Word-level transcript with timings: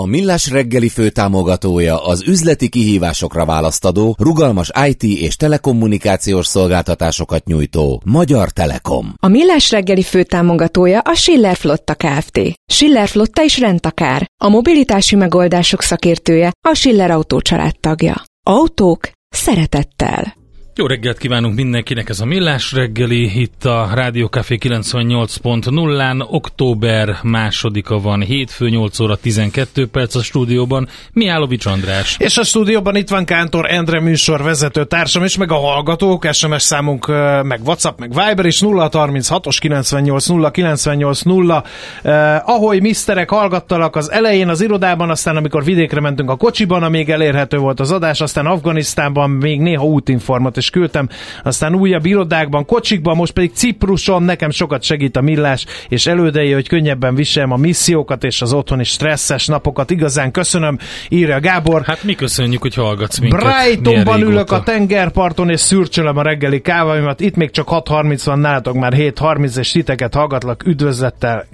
A 0.00 0.06
Millás 0.06 0.50
reggeli 0.50 0.88
főtámogatója 0.88 2.04
az 2.04 2.22
üzleti 2.26 2.68
kihívásokra 2.68 3.44
választadó, 3.44 4.16
rugalmas 4.18 4.70
IT 4.86 5.02
és 5.02 5.36
telekommunikációs 5.36 6.46
szolgáltatásokat 6.46 7.44
nyújtó 7.44 8.02
Magyar 8.04 8.50
Telekom. 8.50 9.14
A 9.16 9.28
Millás 9.28 9.70
reggeli 9.70 10.02
főtámogatója 10.02 11.00
a 11.00 11.14
Schiller 11.14 11.56
Flotta 11.56 11.94
Kft. 11.94 12.40
Schiller 12.72 13.08
Flotta 13.08 13.42
is 13.42 13.58
rendtakár. 13.58 14.30
A 14.42 14.48
mobilitási 14.48 15.16
megoldások 15.16 15.82
szakértője 15.82 16.52
a 16.68 16.74
Schiller 16.74 17.10
Autó 17.10 17.40
tagja. 17.80 18.22
Autók 18.42 19.10
szeretettel. 19.28 20.37
Jó 20.78 20.86
reggelt 20.86 21.18
kívánunk 21.18 21.54
mindenkinek, 21.54 22.08
ez 22.08 22.20
a 22.20 22.24
Millás 22.24 22.72
reggeli, 22.72 23.40
itt 23.40 23.64
a 23.64 23.88
Rádió 23.94 24.26
Café 24.26 24.58
98.0-án, 24.60 26.26
október 26.30 27.16
másodika 27.22 27.98
van, 27.98 28.20
hétfő 28.20 28.68
8 28.68 29.00
óra 29.00 29.16
12 29.16 29.86
perc 29.86 30.14
a 30.14 30.22
stúdióban, 30.22 30.88
Miálovics 31.12 31.66
András. 31.66 32.16
És 32.18 32.36
a 32.36 32.44
stúdióban 32.44 32.96
itt 32.96 33.08
van 33.08 33.24
Kántor 33.24 33.70
Endre 33.70 34.00
műsor 34.00 34.42
vezető 34.42 34.84
társam, 34.84 35.22
és 35.22 35.36
meg 35.36 35.52
a 35.52 35.56
hallgatók, 35.56 36.26
SMS 36.32 36.62
számunk, 36.62 37.06
meg 37.42 37.60
WhatsApp, 37.64 37.98
meg 37.98 38.08
Viber 38.08 38.46
is 38.46 38.60
036-os 38.64 39.56
98 39.60 40.26
0 40.26 40.50
98 40.50 41.22
0. 41.22 41.64
Eh, 42.02 42.48
ahogy 42.48 42.80
miszterek 42.80 43.30
hallgattalak 43.30 43.96
az 43.96 44.10
elején 44.10 44.48
az 44.48 44.60
irodában, 44.60 45.10
aztán 45.10 45.36
amikor 45.36 45.64
vidékre 45.64 46.00
mentünk 46.00 46.30
a 46.30 46.36
kocsiban, 46.36 46.82
amíg 46.82 47.10
elérhető 47.10 47.56
volt 47.56 47.80
az 47.80 47.92
adás, 47.92 48.20
aztán 48.20 48.46
Afganisztánban 48.46 49.30
még 49.30 49.60
néha 49.60 49.84
útinformat 49.84 50.56
is 50.56 50.66
is 50.68 50.70
küldtem, 50.70 51.08
aztán 51.42 51.74
újabb 51.74 52.06
irodákban, 52.06 52.64
kocsikban, 52.64 53.16
most 53.16 53.32
pedig 53.32 53.52
Cipruson 53.54 54.22
nekem 54.22 54.50
sokat 54.50 54.82
segít 54.82 55.16
a 55.16 55.20
millás, 55.20 55.66
és 55.88 56.06
elődei, 56.06 56.52
hogy 56.52 56.68
könnyebben 56.68 57.14
viseljem 57.14 57.52
a 57.52 57.56
missziókat 57.56 58.24
és 58.24 58.42
az 58.42 58.52
otthoni 58.52 58.84
stresszes 58.84 59.46
napokat. 59.46 59.90
Igazán 59.90 60.30
köszönöm, 60.30 60.78
írja 61.08 61.40
Gábor. 61.40 61.82
Hát 61.84 62.02
mi 62.04 62.14
köszönjük, 62.14 62.62
hogy 62.62 62.74
hallgatsz 62.74 63.18
minket. 63.18 63.40
Brightonban 63.40 64.20
ülök 64.20 64.50
a 64.50 64.62
tengerparton, 64.62 65.50
és 65.50 65.60
szürcsölöm 65.60 66.16
a 66.16 66.22
reggeli 66.22 66.60
káváimat. 66.60 67.20
Itt 67.20 67.36
még 67.36 67.50
csak 67.50 67.68
6.30 67.70 68.22
van 68.24 68.38
nálatok, 68.38 68.74
már 68.74 68.92
7.30, 68.96 69.58
és 69.58 69.70
titeket 69.70 70.14
hallgatlak. 70.14 70.66
Üdvözlettel, 70.66 71.46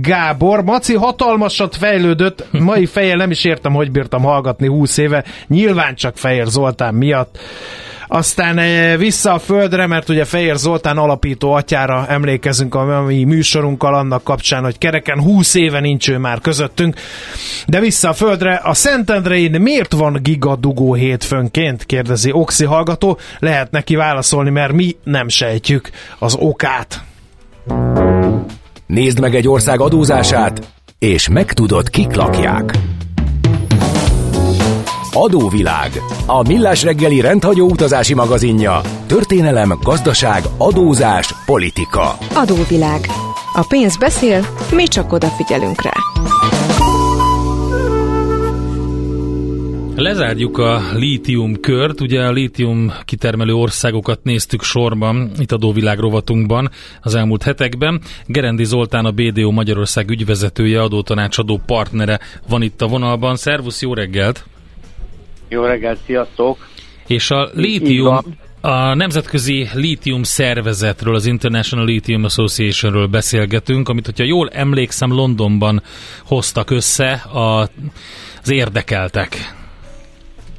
Gábor. 0.00 0.64
Maci 0.64 0.94
hatalmasat 0.94 1.76
fejlődött, 1.76 2.46
mai 2.50 2.86
fejjel 2.86 3.16
nem 3.16 3.30
is 3.30 3.44
értem, 3.44 3.72
hogy 3.72 3.90
bírtam 3.90 4.22
hallgatni 4.22 4.66
20 4.66 4.96
éve. 4.96 5.24
Nyilván 5.46 5.94
csak 5.94 6.16
Fejér 6.16 6.46
Zoltán 6.46 6.94
miatt. 6.94 7.38
Aztán 8.14 8.58
eh, 8.58 8.96
vissza 8.98 9.32
a 9.32 9.38
földre, 9.38 9.86
mert 9.86 10.08
ugye 10.08 10.24
Fejér 10.24 10.56
Zoltán 10.56 10.98
alapító 10.98 11.52
atyára 11.52 12.06
emlékezünk 12.08 12.74
a 12.74 13.02
mi 13.02 13.24
műsorunkkal 13.24 13.94
annak 13.94 14.24
kapcsán, 14.24 14.62
hogy 14.62 14.78
kereken 14.78 15.22
20 15.22 15.54
éve 15.54 15.80
nincs 15.80 16.08
ő 16.08 16.18
már 16.18 16.40
közöttünk. 16.40 16.96
De 17.66 17.80
vissza 17.80 18.08
a 18.08 18.12
földre, 18.12 18.54
a 18.54 18.74
Szentendrein 18.74 19.60
miért 19.60 19.92
van 19.92 20.18
gigadugó 20.22 20.94
hétfőnként? 20.94 21.84
Kérdezi 21.84 22.32
Oxi 22.32 22.64
hallgató. 22.64 23.18
Lehet 23.38 23.70
neki 23.70 23.94
válaszolni, 23.94 24.50
mert 24.50 24.72
mi 24.72 24.96
nem 25.04 25.28
sejtjük 25.28 25.90
az 26.18 26.34
okát. 26.34 27.02
Nézd 28.86 29.20
meg 29.20 29.34
egy 29.34 29.48
ország 29.48 29.80
adózását, 29.80 30.72
és 30.98 31.28
megtudod, 31.28 31.90
kik 31.90 32.14
lakják. 32.14 32.72
Adóvilág. 35.14 35.90
A 36.26 36.48
millás 36.48 36.82
reggeli 36.82 37.20
rendhagyó 37.20 37.70
utazási 37.70 38.14
magazinja. 38.14 38.80
Történelem, 39.06 39.78
gazdaság, 39.82 40.42
adózás, 40.56 41.34
politika. 41.46 42.16
Adóvilág. 42.34 43.06
A 43.54 43.64
pénz 43.68 43.96
beszél, 43.96 44.46
mi 44.74 44.86
csak 44.86 45.12
odafigyelünk 45.12 45.82
rá. 45.82 45.92
Lezárjuk 49.96 50.58
a 50.58 50.80
lítium 50.94 51.60
kört, 51.60 52.00
ugye 52.00 52.20
a 52.20 52.32
lítium 52.32 52.92
kitermelő 53.04 53.52
országokat 53.52 54.20
néztük 54.22 54.62
sorban 54.62 55.30
itt 55.38 55.52
a 55.52 55.56
Dóvilág 55.56 55.98
rovatunkban 55.98 56.70
az 57.00 57.14
elmúlt 57.14 57.42
hetekben. 57.42 58.00
Gerendi 58.26 58.64
Zoltán 58.64 59.04
a 59.04 59.10
BDO 59.10 59.50
Magyarország 59.50 60.10
ügyvezetője, 60.10 60.82
adótanácsadó 60.82 61.60
partnere 61.66 62.20
van 62.48 62.62
itt 62.62 62.82
a 62.82 62.86
vonalban. 62.86 63.36
Szervusz, 63.36 63.82
jó 63.82 63.94
reggelt! 63.94 64.44
Jó 65.52 65.64
reggelt, 65.64 65.98
sziasztok! 66.06 66.56
És 67.06 67.30
a 67.30 67.48
lítium, 67.54 68.18
a 68.60 68.94
Nemzetközi 68.94 69.68
Lítium 69.74 70.22
Szervezetről, 70.22 71.14
az 71.14 71.26
International 71.26 71.84
Lithium 71.84 72.24
Associationről 72.24 73.06
beszélgetünk, 73.06 73.88
amit, 73.88 74.04
hogyha 74.04 74.24
jól 74.24 74.48
emlékszem, 74.48 75.12
Londonban 75.12 75.82
hoztak 76.26 76.70
össze 76.70 77.12
a, 77.12 77.60
az 78.42 78.50
érdekeltek. 78.50 79.28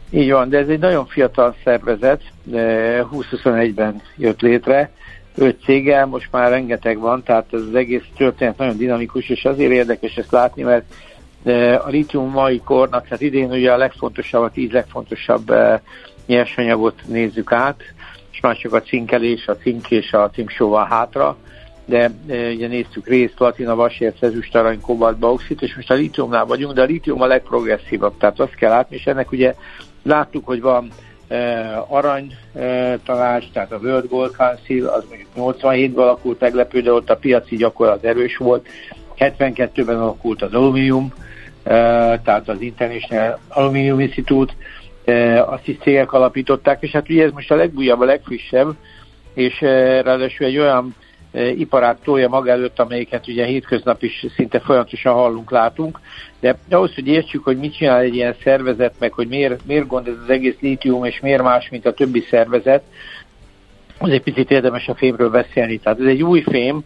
Így 0.09 0.31
van, 0.31 0.49
de 0.49 0.57
ez 0.57 0.67
egy 0.67 0.79
nagyon 0.79 1.05
fiatal 1.05 1.55
szervezet, 1.63 2.21
2021-ben 2.51 4.01
jött 4.17 4.41
létre, 4.41 4.91
öt 5.35 5.57
céggel, 5.63 6.05
most 6.05 6.27
már 6.31 6.49
rengeteg 6.49 6.99
van, 6.99 7.23
tehát 7.23 7.45
ez 7.51 7.61
az 7.69 7.75
egész 7.75 8.03
történet 8.17 8.57
nagyon 8.57 8.77
dinamikus, 8.77 9.29
és 9.29 9.45
azért 9.45 9.71
érdekes 9.71 10.15
ezt 10.15 10.31
látni, 10.31 10.63
mert 10.63 10.85
a 11.85 11.89
litium 11.89 12.31
mai 12.31 12.61
kornak, 12.63 13.03
tehát 13.03 13.21
idén 13.21 13.51
ugye 13.51 13.71
a 13.71 13.77
legfontosabb, 13.77 14.43
a 14.43 14.49
tíz 14.49 14.71
legfontosabb 14.71 15.49
eh, 15.49 15.79
nyersanyagot 16.25 17.01
nézzük 17.07 17.51
át, 17.51 17.81
és 18.31 18.39
már 18.39 18.57
csak 18.57 18.73
a 18.73 18.81
cinkelés, 18.81 19.47
a 19.47 19.55
cink 19.55 19.91
és 19.91 20.13
a 20.13 20.29
cinksóval 20.29 20.85
hátra, 20.85 21.37
de 21.85 22.11
e, 22.27 22.49
ugye 22.49 22.67
néztük 22.67 23.07
részt, 23.07 23.33
platina, 23.33 23.75
vasért, 23.75 24.23
ezüst, 24.23 24.55
arany, 24.55 24.81
kobalt, 24.81 25.17
bauxit, 25.17 25.61
és 25.61 25.75
most 25.75 25.91
a 25.91 25.93
litiumnál 25.93 26.45
vagyunk, 26.45 26.73
de 26.73 26.81
a 26.81 26.85
litium 26.85 27.21
a 27.21 27.25
legprogresszívabb, 27.25 28.17
tehát 28.17 28.39
azt 28.39 28.55
kell 28.55 28.69
látni, 28.69 28.95
és 28.95 29.05
ennek 29.05 29.31
ugye 29.31 29.55
láttuk, 30.03 30.45
hogy 30.45 30.61
van 30.61 30.87
e, 31.27 31.63
arany 31.87 32.35
tanács, 33.05 33.51
tehát 33.53 33.71
a 33.71 33.77
World 33.77 34.09
Gold 34.09 34.35
Council, 34.35 34.87
az 34.87 35.05
mondjuk 35.09 35.29
87-ben 35.35 36.03
alakult 36.03 36.39
meglepő, 36.39 36.81
de 36.81 36.91
ott 36.91 37.09
a 37.09 37.15
piaci 37.15 37.55
gyakorlat 37.55 38.03
erős 38.03 38.37
volt, 38.37 38.67
72-ben 39.17 39.99
alakult 39.99 40.41
az 40.41 40.53
alumínium, 40.53 41.13
tehát 41.63 42.50
az 42.50 42.62
International 42.62 43.40
Aluminium 43.47 44.00
Institute, 44.00 44.53
azt 45.46 45.68
is 45.68 45.78
cégek 45.81 46.13
alapították, 46.13 46.81
és 46.81 46.91
hát 46.91 47.09
ugye 47.09 47.24
ez 47.24 47.31
most 47.31 47.51
a 47.51 47.56
legújabb, 47.56 48.01
a 48.01 48.06
legfrissebb, 48.06 48.75
és 49.34 49.62
ráadásul 49.62 50.46
egy 50.46 50.57
olyan 50.57 50.96
iparát 51.56 51.97
tolja 52.03 52.28
maga 52.28 52.51
előtt, 52.51 52.79
amelyiket 52.79 53.28
ugye 53.28 53.46
hétköznap 53.46 54.03
is 54.03 54.25
szinte 54.35 54.59
folyamatosan 54.59 55.13
hallunk, 55.13 55.51
látunk, 55.51 56.00
de 56.40 56.57
ahhoz, 56.69 56.94
hogy 56.96 57.07
értsük, 57.07 57.44
hogy 57.44 57.57
mit 57.57 57.75
csinál 57.75 58.00
egy 58.00 58.16
ilyen 58.16 58.35
szervezet, 58.44 58.94
meg 59.00 59.13
hogy 59.13 59.28
miért, 59.28 59.66
miért 59.66 59.88
gond 59.88 60.07
ez 60.07 60.13
az 60.24 60.30
egész 60.30 60.57
lítium, 60.59 61.06
és 61.06 61.19
miért 61.19 61.44
más, 61.44 61.69
mint 61.69 61.85
a 61.85 61.94
többi 61.94 62.25
szervezet, 62.30 62.84
az 63.97 64.09
egy 64.09 64.22
picit 64.22 64.51
érdemes 64.51 64.88
a 64.88 64.95
fémről 64.95 65.30
beszélni. 65.30 65.78
Tehát 65.78 66.00
ez 66.00 66.06
egy 66.06 66.24
új 66.24 66.41
fém, 66.41 66.84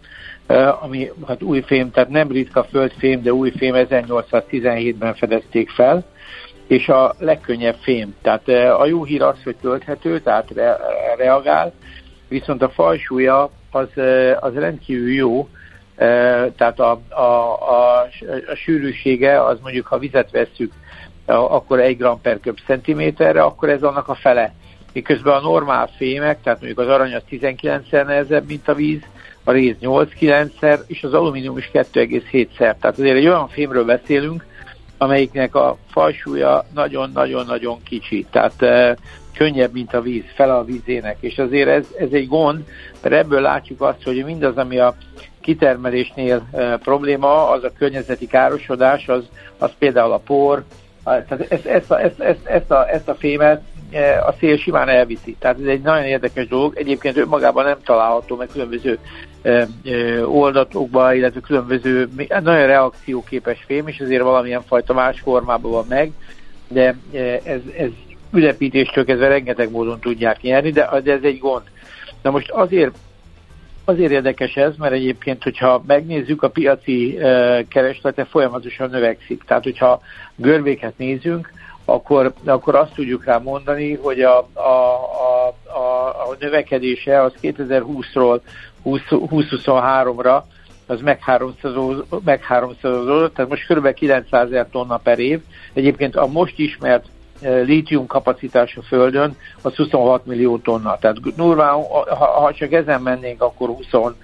ami 0.79 1.11
hát 1.27 1.43
új 1.43 1.61
fém, 1.61 1.91
tehát 1.91 2.09
nem 2.09 2.31
ritka 2.31 2.63
földfém, 2.63 3.21
de 3.21 3.33
új 3.33 3.51
fém 3.57 3.73
1817-ben 3.75 5.15
fedezték 5.15 5.69
fel, 5.69 6.05
és 6.67 6.87
a 6.87 7.15
legkönnyebb 7.19 7.77
fém. 7.81 8.15
Tehát 8.21 8.47
a 8.79 8.85
jó 8.85 9.03
hír 9.03 9.21
az, 9.21 9.43
hogy 9.43 9.55
tölthető, 9.55 10.19
tehát 10.19 10.51
re- 10.55 10.77
reagál, 11.17 11.73
viszont 12.27 12.61
a 12.61 12.69
falsúlya 12.69 13.49
az, 13.71 13.87
az 14.39 14.53
rendkívül 14.53 15.13
jó, 15.13 15.47
tehát 16.55 16.79
a, 16.79 16.99
a, 17.09 17.21
a, 17.21 18.01
a 18.47 18.55
sűrűsége 18.55 19.43
az 19.43 19.59
mondjuk, 19.61 19.87
ha 19.87 19.97
vizet 19.97 20.31
vesszük, 20.31 20.73
akkor 21.25 21.79
1 21.79 21.97
gram 21.97 22.21
per 22.21 22.39
köb 22.39 22.57
centiméterre, 22.65 23.43
akkor 23.43 23.69
ez 23.69 23.83
annak 23.83 24.07
a 24.07 24.15
fele. 24.15 24.53
Miközben 24.93 25.33
a 25.33 25.41
normál 25.41 25.89
fémek, 25.97 26.41
tehát 26.41 26.59
mondjuk 26.59 26.79
az 26.79 26.87
arany 26.87 27.13
az 27.13 27.23
19-szer 27.31 28.05
nehezebb, 28.05 28.47
mint 28.47 28.67
a 28.67 28.73
víz, 28.73 29.01
a 29.47 29.51
réz 29.51 29.75
8-9-szer, 29.81 30.79
és 30.87 31.03
az 31.03 31.13
alumínium 31.13 31.57
is 31.57 31.69
2,7-szer. 31.73 32.57
Tehát 32.57 32.97
azért 32.97 33.17
egy 33.17 33.27
olyan 33.27 33.47
fémről 33.47 33.85
beszélünk, 33.85 34.45
amelyiknek 34.97 35.55
a 35.55 35.77
falsúlya 35.91 36.65
nagyon-nagyon-nagyon 36.73 37.83
kicsi. 37.83 38.25
Tehát 38.31 38.61
e, 38.61 38.97
könnyebb, 39.37 39.73
mint 39.73 39.93
a 39.93 40.01
víz, 40.01 40.23
fel 40.35 40.55
a 40.55 40.63
vízének. 40.63 41.17
És 41.19 41.37
azért 41.37 41.69
ez, 41.69 41.85
ez 41.99 42.07
egy 42.11 42.27
gond, 42.27 42.63
mert 43.01 43.15
ebből 43.15 43.41
látjuk 43.41 43.81
azt, 43.81 44.03
hogy 44.03 44.25
mindaz, 44.25 44.57
ami 44.57 44.77
a 44.77 44.95
kitermelésnél 45.41 46.47
e, 46.51 46.77
probléma, 46.77 47.49
az 47.49 47.63
a 47.63 47.71
környezeti 47.77 48.27
károsodás, 48.27 49.07
az, 49.07 49.23
az 49.57 49.71
például 49.79 50.11
a 50.11 50.17
por, 50.17 50.63
tehát 51.03 51.45
ezt, 51.49 51.65
ezt, 51.65 51.91
a, 51.91 52.01
ezt, 52.01 52.19
ezt, 52.19 52.45
ezt, 52.45 52.71
a, 52.71 52.89
ezt 52.89 53.07
a 53.07 53.15
fémet 53.15 53.61
a 54.25 54.33
szél 54.39 54.57
simán 54.57 54.89
elviszi. 54.89 55.35
Tehát 55.39 55.59
ez 55.59 55.65
egy 55.65 55.81
nagyon 55.81 56.03
érdekes 56.03 56.47
dolog. 56.47 56.77
Egyébként 56.77 57.17
önmagában 57.17 57.65
nem 57.65 57.77
található 57.83 58.35
meg 58.35 58.47
különböző 58.51 58.99
oldatokban, 60.25 61.15
illetve 61.15 61.39
különböző, 61.39 62.09
nagyon 62.27 62.65
reakcióképes 62.65 63.63
fém, 63.65 63.87
és 63.87 63.97
ezért 63.97 64.23
valamilyen 64.23 64.63
fajta 64.63 64.93
más 64.93 65.19
formában 65.19 65.71
van 65.71 65.85
meg, 65.89 66.11
de 66.67 66.95
ez, 67.43 67.61
ez 67.77 67.89
ülepítéstől 68.33 69.05
kezdve 69.05 69.27
rengeteg 69.27 69.71
módon 69.71 69.99
tudják 69.99 70.41
nyerni, 70.41 70.71
de, 70.71 70.89
de 71.03 71.11
ez 71.11 71.23
egy 71.23 71.39
gond. 71.39 71.63
Na 72.21 72.31
most 72.31 72.49
azért 72.49 72.91
Azért 73.89 74.11
érdekes 74.11 74.55
ez, 74.55 74.75
mert 74.77 74.93
egyébként, 74.93 75.43
hogyha 75.43 75.83
megnézzük, 75.87 76.43
a 76.43 76.49
piaci 76.49 77.17
kereslete 77.69 78.25
folyamatosan 78.25 78.89
növekszik. 78.89 79.43
Tehát, 79.43 79.63
hogyha 79.63 80.01
görbéket 80.35 80.97
nézünk, 80.97 81.51
akkor, 81.85 82.33
akkor 82.45 82.75
azt 82.75 82.93
tudjuk 82.93 83.25
rá 83.25 83.37
mondani, 83.37 83.93
hogy 83.93 84.21
a, 84.21 84.37
a, 84.53 84.69
a, 85.63 86.07
a 86.07 86.35
növekedése 86.39 87.21
az 87.21 87.31
2020-ról 87.41 88.39
2023-ra 88.87 90.41
az 90.85 91.01
megháromszorozódott, 92.23 93.33
tehát 93.33 93.49
most 93.49 93.67
kb. 93.67 93.93
900 93.93 94.47
ezer 94.47 94.67
tonna 94.71 94.97
per 94.97 95.19
év. 95.19 95.41
Egyébként 95.73 96.15
a 96.15 96.27
most 96.27 96.59
ismert 96.59 97.05
lítium 97.41 98.05
kapacitás 98.05 98.77
a 98.77 98.81
Földön 98.81 99.37
az 99.61 99.75
26 99.75 100.25
millió 100.25 100.57
tonna. 100.57 100.97
Tehát 100.97 101.35
durván, 101.35 101.83
ha 102.17 102.53
csak 102.53 102.71
ezen 102.71 103.01
mennénk, 103.01 103.41
akkor 103.41 103.69
26 103.69 104.15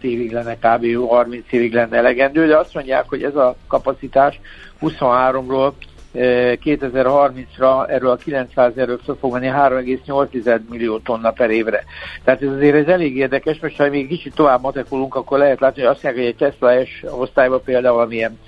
évig 0.00 0.32
lenne 0.32 0.54
kb. 0.54 1.08
30 1.08 1.44
évig 1.50 1.72
lenne 1.72 1.96
elegendő, 1.96 2.46
de 2.46 2.56
azt 2.56 2.74
mondják, 2.74 3.04
hogy 3.08 3.22
ez 3.22 3.36
a 3.36 3.56
kapacitás 3.66 4.40
23-ról 4.80 5.72
2030-ra 6.14 7.88
erről 7.88 8.10
a 8.10 8.16
900 8.16 8.76
erről 8.76 9.00
fog 9.20 9.32
menni 9.32 9.46
3,8 9.46 10.60
millió 10.70 10.98
tonna 10.98 11.30
per 11.30 11.50
évre. 11.50 11.84
Tehát 12.24 12.42
ez 12.42 12.48
azért 12.48 12.76
ez 12.76 12.86
elég 12.86 13.16
érdekes, 13.16 13.58
most 13.60 13.76
ha 13.76 13.88
még 13.88 14.08
kicsit 14.08 14.34
tovább 14.34 14.62
matekolunk, 14.62 15.14
akkor 15.14 15.38
lehet 15.38 15.60
látni, 15.60 15.82
hogy 15.82 15.90
azt 15.90 16.02
mondják, 16.02 16.24
hogy 16.24 16.34
egy 16.34 16.50
Tesla 16.50 16.84
S 16.84 17.04
osztályban 17.10 17.62
például 17.64 17.94
valamilyen 17.94 18.38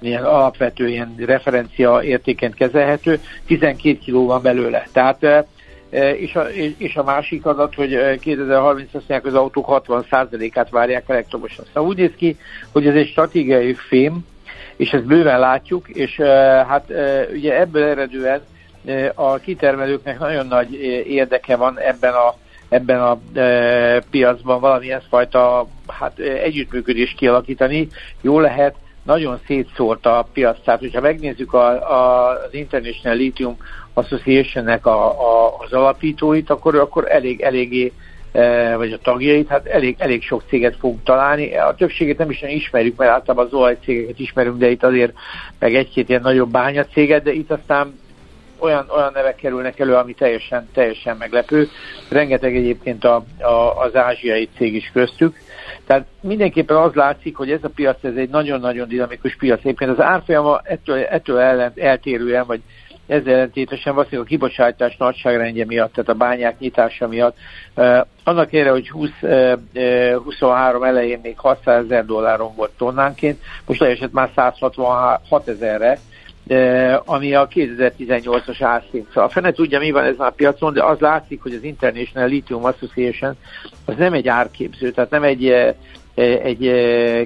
ilyen 0.00 0.24
alapvető 0.24 0.88
ilyen 0.88 1.14
referencia 1.26 2.02
értéken 2.02 2.52
kezelhető, 2.52 3.20
12 3.46 3.98
kiló 3.98 4.26
van 4.26 4.42
belőle. 4.42 4.86
Tehát 4.92 5.46
és 6.16 6.34
a, 6.34 6.42
és 6.78 6.96
a 6.96 7.02
másik 7.02 7.46
adat, 7.46 7.74
hogy 7.74 8.18
2030 8.18 8.94
azt 8.94 9.08
mondják, 9.08 9.24
az 9.24 9.34
autók 9.34 9.82
60%-át 9.86 10.70
várják 10.70 11.04
elektromosan. 11.06 11.64
Szóval 11.72 11.90
úgy 11.90 11.96
néz 11.96 12.12
ki, 12.16 12.36
hogy 12.72 12.86
ez 12.86 12.94
egy 12.94 13.08
stratégiai 13.08 13.74
fém, 13.74 14.26
és 14.76 14.90
ezt 14.90 15.06
bőven 15.06 15.38
látjuk, 15.38 15.88
és 15.88 16.16
hát 16.68 16.92
ugye 17.32 17.60
ebből 17.60 17.82
eredően 17.82 18.40
a 19.14 19.36
kitermelőknek 19.36 20.18
nagyon 20.18 20.46
nagy 20.46 20.72
érdeke 21.06 21.56
van 21.56 21.78
ebben 21.78 22.12
a 22.12 22.34
ebben 22.68 23.00
a 23.00 23.38
e, 23.38 24.02
piacban 24.10 24.60
valamilyen 24.60 25.02
fajta 25.08 25.66
hát, 25.86 26.18
együttműködést 26.18 27.16
kialakítani. 27.16 27.88
Jó 28.20 28.40
lehet, 28.40 28.74
nagyon 29.02 29.40
szétszórt 29.46 30.06
a 30.06 30.28
piac. 30.32 30.56
Tehát, 30.64 30.80
hogyha 30.80 31.00
megnézzük 31.00 31.52
a, 31.52 31.68
a, 31.92 32.28
az 32.28 32.54
International 32.54 33.16
Lithium 33.16 33.56
Association-nek 33.92 34.86
a, 34.86 35.06
a, 35.06 35.56
az 35.58 35.72
alapítóit, 35.72 36.50
akkor, 36.50 36.74
akkor 36.74 37.04
elég, 37.08 37.40
eléggé 37.40 37.92
vagy 38.76 38.92
a 38.92 38.98
tagjait, 39.02 39.48
hát 39.48 39.66
elég, 39.66 39.96
elég 39.98 40.22
sok 40.22 40.42
céget 40.48 40.76
fogunk 40.76 41.02
találni. 41.02 41.56
A 41.56 41.74
többségét 41.74 42.18
nem 42.18 42.30
is 42.30 42.42
ismerjük, 42.42 42.96
mert 42.96 43.10
általában 43.10 43.46
az 43.46 43.52
olajcégeket 43.52 44.18
ismerünk, 44.18 44.58
de 44.58 44.70
itt 44.70 44.82
azért 44.82 45.12
meg 45.58 45.74
egy-két 45.74 46.08
ilyen 46.08 46.20
nagyobb 46.20 46.50
bányacéget, 46.50 47.22
de 47.22 47.32
itt 47.32 47.50
aztán 47.50 47.98
olyan, 48.58 48.86
olyan 48.96 49.10
nevek 49.14 49.36
kerülnek 49.36 49.80
elő, 49.80 49.94
ami 49.94 50.14
teljesen, 50.14 50.68
teljesen 50.72 51.16
meglepő. 51.16 51.68
Rengeteg 52.08 52.56
egyébként 52.56 53.04
a, 53.04 53.24
a, 53.38 53.82
az 53.84 53.96
ázsiai 53.96 54.48
cég 54.56 54.74
is 54.74 54.90
köztük. 54.92 55.36
Tehát 55.86 56.06
mindenképpen 56.20 56.76
az 56.76 56.94
látszik, 56.94 57.36
hogy 57.36 57.50
ez 57.50 57.64
a 57.64 57.68
piac 57.74 58.04
ez 58.04 58.16
egy 58.16 58.28
nagyon-nagyon 58.28 58.88
dinamikus 58.88 59.36
piac. 59.36 59.58
Egyébként 59.58 59.90
az 59.90 60.00
árfolyama 60.00 60.60
ettől, 60.64 60.98
ettől 60.98 61.38
ellen, 61.38 61.72
eltérően, 61.76 62.46
vagy 62.46 62.60
ezzel 63.06 63.32
ellentétesen 63.34 63.94
valószínűleg 63.94 64.26
a 64.26 64.28
kibocsátás 64.28 64.96
nagyságrendje 64.96 65.64
miatt, 65.64 65.92
tehát 65.92 66.10
a 66.10 66.14
bányák 66.14 66.58
nyitása 66.58 67.08
miatt. 67.08 67.36
Uh, 67.74 68.06
annak 68.24 68.52
ére, 68.52 68.70
hogy 68.70 68.90
20, 68.90 69.10
uh, 69.20 69.52
23 70.24 70.82
elején 70.82 71.20
még 71.22 71.38
600 71.38 71.84
ezer 71.84 72.04
dolláron 72.04 72.54
volt 72.56 72.72
tonnánként, 72.76 73.40
most 73.66 73.80
leesett 73.80 74.12
már 74.12 74.30
166 74.34 75.48
ezerre, 75.48 75.98
ami 77.04 77.34
a 77.34 77.48
2018-as 77.48 78.56
árszint. 78.60 79.06
Szóval 79.08 79.24
a 79.24 79.28
fene 79.28 79.52
tudja, 79.52 79.78
mi 79.78 79.90
van 79.90 80.04
ezen 80.04 80.26
a 80.26 80.30
piacon, 80.30 80.72
de 80.72 80.84
az 80.84 80.98
látszik, 80.98 81.42
hogy 81.42 81.54
az 81.54 81.62
International 81.62 82.28
Lithium 82.28 82.64
Association 82.64 83.36
az 83.84 83.94
nem 83.96 84.12
egy 84.12 84.28
árképző, 84.28 84.90
tehát 84.90 85.10
nem 85.10 85.22
egy 85.22 85.74
egy 86.14 86.70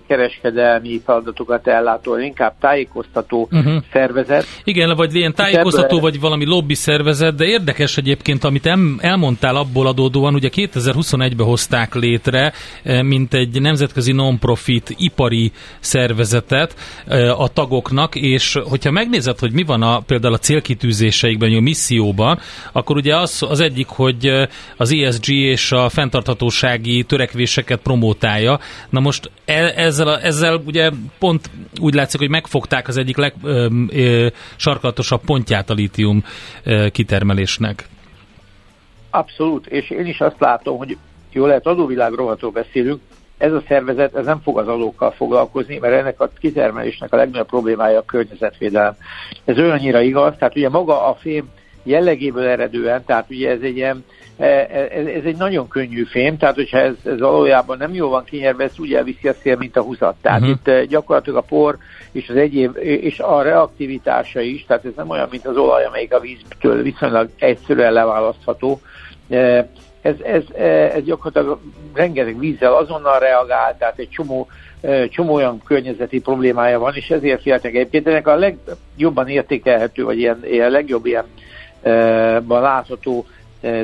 kereskedelmi 0.07 1.01
feladatokat 1.05 1.67
ellátó, 1.67 2.19
inkább 2.19 2.55
tájékoztató 2.61 3.49
uh-huh. 3.51 3.83
szervezet. 3.93 4.47
Igen, 4.65 4.97
vagy 4.97 5.15
ilyen 5.15 5.35
tájékoztató, 5.35 5.97
ebből... 5.97 6.01
vagy 6.01 6.21
valami 6.21 6.47
lobby 6.47 6.75
szervezet, 6.75 7.35
de 7.35 7.45
érdekes 7.45 7.97
egyébként, 7.97 8.45
amit 8.45 8.71
elmondtál 8.99 9.57
abból 9.57 9.87
adódóan, 9.87 10.35
ugye 10.35 10.49
2021-ben 10.55 11.47
hozták 11.47 11.95
létre, 11.95 12.53
mint 13.03 13.35
egy 13.35 13.61
nemzetközi 13.61 14.13
non-profit 14.13 14.95
ipari 14.97 15.53
szervezetet 15.81 16.75
a 17.37 17.49
tagoknak, 17.49 18.15
és 18.15 18.59
hogyha 18.65 18.91
megnézed, 18.91 19.39
hogy 19.39 19.53
mi 19.53 19.63
van 19.63 19.83
a, 19.83 20.01
például 20.01 20.35
a 20.35 20.39
célkitűzéseikben, 20.39 21.57
a 21.57 21.61
misszióban, 21.61 22.39
akkor 22.73 22.97
ugye 22.97 23.17
az, 23.17 23.43
az 23.49 23.61
egyik, 23.61 23.87
hogy 23.89 24.49
az 24.77 24.93
ESG 24.93 25.29
és 25.29 25.73
a 25.73 25.89
fenntarthatósági 25.89 27.05
törekvéseket 27.05 27.81
promótálja, 27.81 28.59
Na 28.89 29.01
most 29.01 29.31
e, 29.45 29.73
ezzel, 29.77 30.09
a, 30.09 30.25
ezzel 30.25 30.63
ugye 30.67 30.91
pont 31.19 31.51
úgy 31.81 31.95
látszik, 31.95 32.21
hogy 32.21 32.31
megfogták 32.31 32.89
az 32.89 32.97
egyik 32.97 33.17
legsarkalatosabb 33.17 35.21
pontját 35.25 35.71
a 35.71 35.75
lítium 35.75 36.25
ö, 36.65 36.87
kitermelésnek. 36.93 37.89
Abszolút, 39.11 39.67
és 39.67 39.91
én 39.91 40.07
is 40.07 40.21
azt 40.21 40.37
látom, 40.39 40.79
hogy 40.79 40.97
jó 41.33 41.47
lehet 41.47 41.67
adóvilág 41.67 42.13
rovatról 42.13 42.51
beszélünk, 42.51 43.01
ez 43.39 43.53
a 43.53 43.63
szervezet 43.69 44.17
ez 44.17 44.25
nem 44.25 44.41
fog 44.41 44.59
az 44.59 44.69
adókkal 44.69 45.11
foglalkozni, 45.11 45.79
mert 45.79 45.95
ennek 45.95 46.21
a 46.21 46.31
kitermelésnek 46.39 47.13
a 47.13 47.17
legnagyobb 47.17 47.47
problémája 47.47 47.99
a 47.99 48.05
környezetvédelem. 48.05 48.97
Ez 49.45 49.59
olyannyira 49.59 50.01
igaz, 50.01 50.35
tehát 50.39 50.57
ugye 50.57 50.69
maga 50.69 51.09
a 51.09 51.15
fém 51.15 51.49
jellegéből 51.83 52.47
eredően, 52.47 53.05
tehát 53.05 53.31
ugye 53.31 53.51
ez 53.51 53.61
egy 53.61 53.77
ilyen 53.77 54.05
ez, 54.39 55.07
ez 55.07 55.25
egy 55.25 55.37
nagyon 55.37 55.69
könnyű 55.69 56.05
fém, 56.05 56.37
tehát 56.37 56.55
hogyha 56.55 56.79
ez, 56.79 56.95
ez 57.05 57.19
valójában 57.19 57.77
nem 57.77 57.95
jól 57.95 58.09
van 58.09 58.25
kinyerve, 58.25 58.65
ez 58.65 58.79
úgy 58.79 58.95
elviszi 58.95 59.29
a 59.29 59.33
szél, 59.43 59.57
mint 59.57 59.77
a 59.77 59.83
húzat. 59.83 60.17
Tehát 60.23 60.41
uh-huh. 60.41 60.57
itt 60.57 60.69
e, 60.69 60.85
gyakorlatilag 60.85 61.39
a 61.39 61.47
por 61.49 61.77
és 62.13 62.29
az 62.29 62.37
egyéb, 62.37 62.77
és 62.83 63.19
a 63.19 63.43
reaktivitása 63.43 64.41
is, 64.41 64.65
tehát 64.67 64.85
ez 64.85 64.93
nem 64.97 65.09
olyan, 65.09 65.29
mint 65.31 65.47
az 65.47 65.57
olaj, 65.57 65.85
amelyik 65.85 66.15
a 66.15 66.21
víztől 66.21 66.83
viszonylag 66.83 67.29
egyszerűen 67.39 67.93
leválasztható. 67.93 68.81
Ez, 69.29 70.15
ez, 70.23 70.43
ez 70.95 71.05
gyakorlatilag 71.05 71.61
rengeteg 71.95 72.39
vízzel 72.39 72.75
azonnal 72.75 73.19
reagál, 73.19 73.77
tehát 73.79 73.99
egy 73.99 74.09
csomó 74.09 74.49
csomó 75.11 75.35
olyan 75.35 75.63
környezeti 75.65 76.21
problémája 76.21 76.79
van, 76.79 76.95
és 76.95 77.11
ezért 77.11 77.43
féltek 77.43 77.75
egyébként. 77.75 78.07
Ennek 78.07 78.27
a 78.27 78.35
legjobban 78.35 79.29
értékelhető, 79.29 80.05
vagy 80.05 80.19
ilyen, 80.19 80.41
ilyen 80.45 80.71
legjobb 80.71 81.07
ilyen 81.07 81.25
látható 82.49 83.27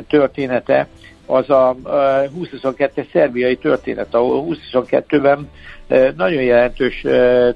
története 0.07 0.87
az 1.25 1.49
a 1.49 1.75
2022-es 1.83 3.11
szerbiai 3.11 3.57
történet, 3.57 4.13
ahol 4.15 4.57
2022-ben 4.73 5.49
nagyon 6.15 6.41
jelentős 6.41 7.01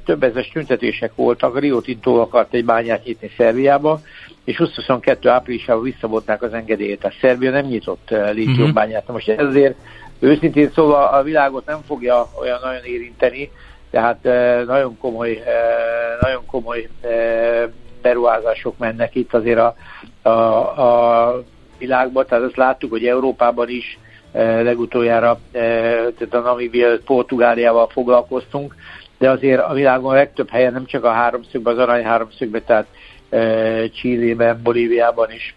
több 0.05 0.23
ezer 0.23 0.45
tüntetések 0.53 1.15
voltak, 1.15 1.55
a 1.55 1.59
Rio 1.59 1.81
Tinto 1.81 2.15
akart 2.15 2.53
egy 2.53 2.65
bányát 2.65 3.03
nyitni 3.03 3.31
Szerbiába, 3.37 4.01
és 4.43 4.55
2022 4.55 5.29
áprilisában 5.29 5.83
visszavonták 5.83 6.41
az 6.41 6.53
engedélyét. 6.53 6.99
Tehát 6.99 7.17
Szerbia 7.21 7.51
nem 7.51 7.65
nyitott 7.65 8.09
lítiumbányát. 8.31 9.01
Uh-huh. 9.01 9.15
Most 9.15 9.29
ezért 9.29 9.75
őszintén 10.19 10.71
szóval 10.73 11.07
a 11.07 11.23
világot 11.23 11.65
nem 11.65 11.79
fogja 11.87 12.27
olyan 12.39 12.59
nagyon 12.63 12.83
érinteni, 12.83 13.51
tehát 13.91 14.23
nagyon 14.65 14.97
komoly, 14.97 15.43
nagyon 16.21 16.45
komoly 16.45 16.89
beruházások 18.01 18.77
mennek 18.77 19.15
itt 19.15 19.33
azért 19.33 19.59
a, 19.59 19.75
a, 20.21 20.29
a 20.29 21.43
világban, 21.79 22.25
tehát 22.25 22.43
azt 22.43 22.57
láttuk, 22.57 22.89
hogy 22.89 23.05
Európában 23.05 23.69
is 23.69 23.99
e, 24.31 24.61
legutoljára, 24.61 25.39
e, 25.51 25.59
tehát 25.91 26.33
a 26.33 26.39
Namibia, 26.39 26.97
Portugáliával 27.05 27.87
foglalkoztunk, 27.87 28.75
de 29.17 29.29
azért 29.29 29.61
a 29.61 29.73
világon 29.73 30.11
a 30.11 30.15
legtöbb 30.15 30.49
helyen, 30.49 30.73
nem 30.73 30.85
csak 30.85 31.03
a 31.03 31.11
háromszögben, 31.11 31.73
az 31.73 31.79
arany 31.79 32.03
háromszögben, 32.03 32.63
tehát 32.65 32.87
e, 33.29 33.89
Csillében, 33.89 34.59
Bolíviában 34.63 35.31
is, 35.31 35.55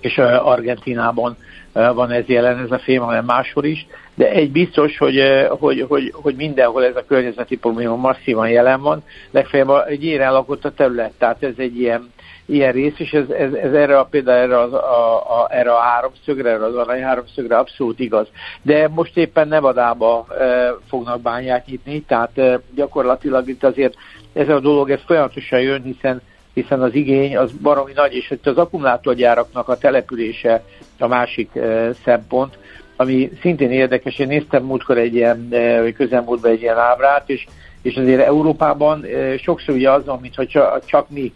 és 0.00 0.18
Argentinában 0.18 1.36
van 1.72 2.10
ez 2.10 2.26
jelen, 2.26 2.58
ez 2.58 2.70
a 2.70 2.78
fém, 2.78 3.00
hanem 3.00 3.24
máshol 3.24 3.64
is, 3.64 3.86
de 4.14 4.30
egy 4.30 4.50
biztos, 4.50 4.98
hogy, 4.98 5.22
hogy, 5.48 5.84
hogy, 5.88 6.12
hogy 6.14 6.34
mindenhol 6.34 6.84
ez 6.84 6.96
a 6.96 7.04
környezeti 7.08 7.56
probléma 7.56 7.96
masszívan 7.96 8.48
jelen 8.48 8.80
van, 8.80 9.02
legfeljebb 9.30 9.86
egy 9.86 10.04
ilyen 10.04 10.32
lakott 10.32 10.64
a 10.64 10.72
terület, 10.74 11.12
tehát 11.18 11.42
ez 11.42 11.54
egy 11.56 11.80
ilyen 11.80 12.11
ilyen 12.46 12.72
rész, 12.72 12.98
és 12.98 13.12
ez, 13.12 13.28
ez, 13.28 13.52
ez 13.52 13.72
erre 13.72 13.98
a, 13.98 14.04
például 14.04 14.38
erre, 14.38 14.60
az, 14.60 14.72
a, 14.72 15.14
a, 15.40 15.48
erre 15.50 15.72
a 15.72 15.80
háromszögre, 15.80 16.50
erre 16.50 16.64
az 16.64 16.74
arany 16.74 17.02
háromszögre 17.02 17.56
abszolút 17.56 17.98
igaz. 17.98 18.26
De 18.62 18.88
most 18.88 19.16
éppen 19.16 19.48
Nevadába 19.48 20.26
e, 20.38 20.74
fognak 20.88 21.20
bányát 21.20 21.66
nyitni, 21.66 22.00
tehát 22.00 22.38
e, 22.38 22.60
gyakorlatilag 22.74 23.48
itt 23.48 23.64
azért 23.64 23.94
ez 24.32 24.48
a 24.48 24.60
dolog, 24.60 24.90
ez 24.90 25.00
folyamatosan 25.06 25.60
jön, 25.60 25.82
hiszen 25.82 26.20
hiszen 26.54 26.82
az 26.82 26.94
igény 26.94 27.36
az 27.36 27.52
baromi 27.52 27.92
nagy, 27.94 28.14
és 28.14 28.34
az 28.42 28.56
akkumulátorgyáraknak 28.56 29.68
a 29.68 29.76
települése 29.76 30.64
a 30.98 31.06
másik 31.06 31.56
e, 31.56 31.92
szempont, 32.04 32.58
ami 32.96 33.30
szintén 33.40 33.70
érdekes. 33.70 34.18
Én 34.18 34.26
néztem 34.26 34.64
múltkor 34.64 34.98
egy 34.98 35.14
ilyen, 35.14 35.48
vagy 35.80 35.94
közelmúltban 35.94 36.50
egy 36.50 36.60
ilyen 36.60 36.78
ábrát, 36.78 37.30
és, 37.30 37.46
és 37.82 37.96
azért 37.96 38.26
Európában 38.26 39.06
sokszor 39.38 39.74
ugye 39.74 39.90
az 39.90 40.04
van, 40.04 40.18
mintha 40.20 40.46
csak 40.86 41.10
mi 41.10 41.32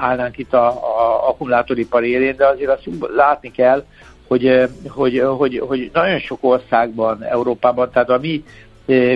állnánk 0.00 0.38
itt 0.38 0.54
a, 0.54 0.66
a 0.66 1.28
akkumulátoripar 1.28 2.04
élén, 2.04 2.36
de 2.36 2.46
azért 2.46 2.70
azt 2.70 2.88
látni 3.16 3.50
kell, 3.50 3.84
hogy, 4.26 4.68
hogy, 4.88 5.18
hogy, 5.18 5.62
hogy 5.66 5.90
nagyon 5.92 6.18
sok 6.18 6.38
országban, 6.40 7.24
Európában, 7.24 7.90
tehát 7.90 8.10
a 8.10 8.18
mi, 8.18 8.44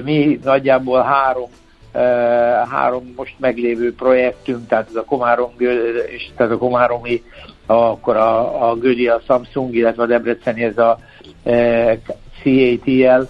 mi 0.05 0.41
nagyjából 0.45 1.03
három 1.03 1.49
három 2.71 3.13
most 3.17 3.35
meglévő 3.39 3.95
projektünk, 3.95 4.69
tehát 4.69 4.89
ez 4.89 4.95
a 4.95 5.05
Komárom, 5.05 5.51
és 6.07 6.31
tehát 6.37 6.53
a 6.53 6.59
Komáromi, 6.59 7.23
akkor 7.67 8.17
a, 8.17 8.69
a 8.71 8.75
Gödi, 8.75 9.09
a 9.09 9.21
Samsung, 9.27 9.75
illetve 9.75 10.03
a 10.03 10.07
Debreceni, 10.07 10.63
ez 10.63 10.79
a 10.79 10.99
CATL, 12.43 13.23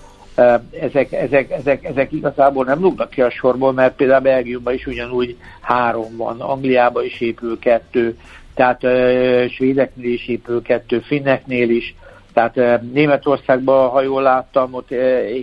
ezek, 0.80 1.12
ezek, 1.12 1.50
ezek, 1.50 1.84
ezek 1.84 2.12
igazából 2.12 2.64
nem 2.64 2.80
lugnak 2.80 3.10
ki 3.10 3.22
a 3.22 3.30
sorból, 3.30 3.72
mert 3.72 3.96
például 3.96 4.20
Belgiumban 4.20 4.74
is 4.74 4.86
ugyanúgy 4.86 5.36
három 5.60 6.16
van, 6.16 6.40
Angliában 6.40 7.04
is 7.04 7.20
épül 7.20 7.58
kettő, 7.58 8.18
tehát 8.54 8.84
uh, 8.84 9.48
svédeknél 9.48 10.12
is 10.12 10.28
épül 10.28 10.62
kettő, 10.62 11.00
finneknél 11.00 11.70
is, 11.70 11.94
tehát 12.32 12.82
Németországban, 12.92 13.88
ha 13.88 14.02
jól 14.02 14.22
láttam, 14.22 14.74
ott 14.74 14.88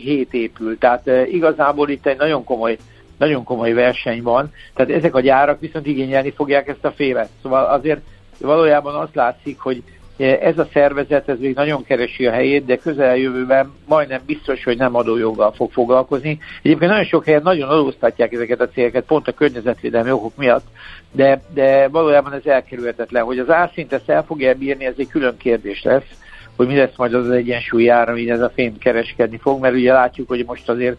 hét 0.02 0.34
épül. 0.34 0.78
Tehát 0.78 1.10
igazából 1.32 1.90
itt 1.90 2.06
egy 2.06 2.18
nagyon 2.18 2.44
komoly, 2.44 2.78
nagyon 3.18 3.44
komoly 3.44 3.74
verseny 3.74 4.22
van, 4.22 4.52
tehát 4.74 4.92
ezek 4.92 5.16
a 5.16 5.20
gyárak 5.20 5.60
viszont 5.60 5.88
igényelni 5.88 6.32
fogják 6.32 6.68
ezt 6.68 6.86
a 6.86 6.92
févet. 6.92 7.30
Szóval 7.42 7.66
azért 7.66 8.02
valójában 8.40 8.96
azt 8.96 9.16
látszik, 9.16 9.60
hogy 9.60 9.84
ez 10.20 10.58
a 10.58 10.68
szervezet, 10.74 11.30
ez 11.30 11.40
még 11.40 11.56
nagyon 11.56 11.84
keresi 11.84 12.28
a 12.28 12.32
helyét, 12.32 12.66
de 12.66 12.78
közeljövőben 12.78 13.72
majdnem 13.88 14.22
biztos, 14.26 14.64
hogy 14.64 14.78
nem 14.78 14.96
adójoggal 14.96 15.52
fog 15.52 15.72
foglalkozni. 15.72 16.40
Egyébként 16.62 16.92
nagyon 16.92 17.06
sok 17.06 17.26
helyen 17.26 17.42
nagyon 17.44 17.70
adóztatják 17.70 18.34
ezeket 18.34 18.62
a 18.62 18.70
cégeket, 18.70 19.06
pont 19.06 19.28
a 19.28 19.32
környezetvédelmi 19.32 20.12
okok 20.12 20.36
miatt, 20.36 20.66
de, 21.12 21.42
de 21.54 21.88
valójában 21.88 22.34
ez 22.34 22.46
elkerülhetetlen. 22.46 23.24
Hogy 23.24 23.40
az 23.40 23.50
árszint 23.50 23.94
ezt 23.94 24.10
el 24.10 24.24
fogja 24.24 24.54
bírni, 24.54 24.86
ez 24.86 24.94
egy 24.98 25.08
külön 25.08 25.38
kérdés 25.38 25.84
lesz, 25.84 26.08
hogy 26.56 26.68
mi 26.68 26.76
lesz 26.76 26.96
majd 26.98 27.14
az, 27.14 27.26
az 27.26 27.32
egyensúly 27.32 27.90
ára, 27.90 28.12
amin 28.12 28.32
ez 28.32 28.42
a 28.42 28.52
fém 28.56 28.78
kereskedni 28.78 29.38
fog, 29.38 29.62
mert 29.62 29.76
ugye 29.76 29.94
látjuk, 29.94 30.28
hogy 30.28 30.44
most 30.48 30.70
azért 30.70 30.98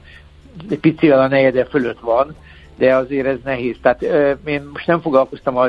egy 0.70 0.78
picivel 0.78 1.20
a 1.20 1.28
negyede 1.28 1.64
fölött 1.64 2.00
van, 2.00 2.36
de 2.80 2.94
azért 2.94 3.26
ez 3.26 3.36
nehéz. 3.44 3.76
Tehát 3.82 4.02
én 4.44 4.68
most 4.72 4.86
nem 4.86 5.00
foglalkoztam 5.00 5.56
a, 5.56 5.66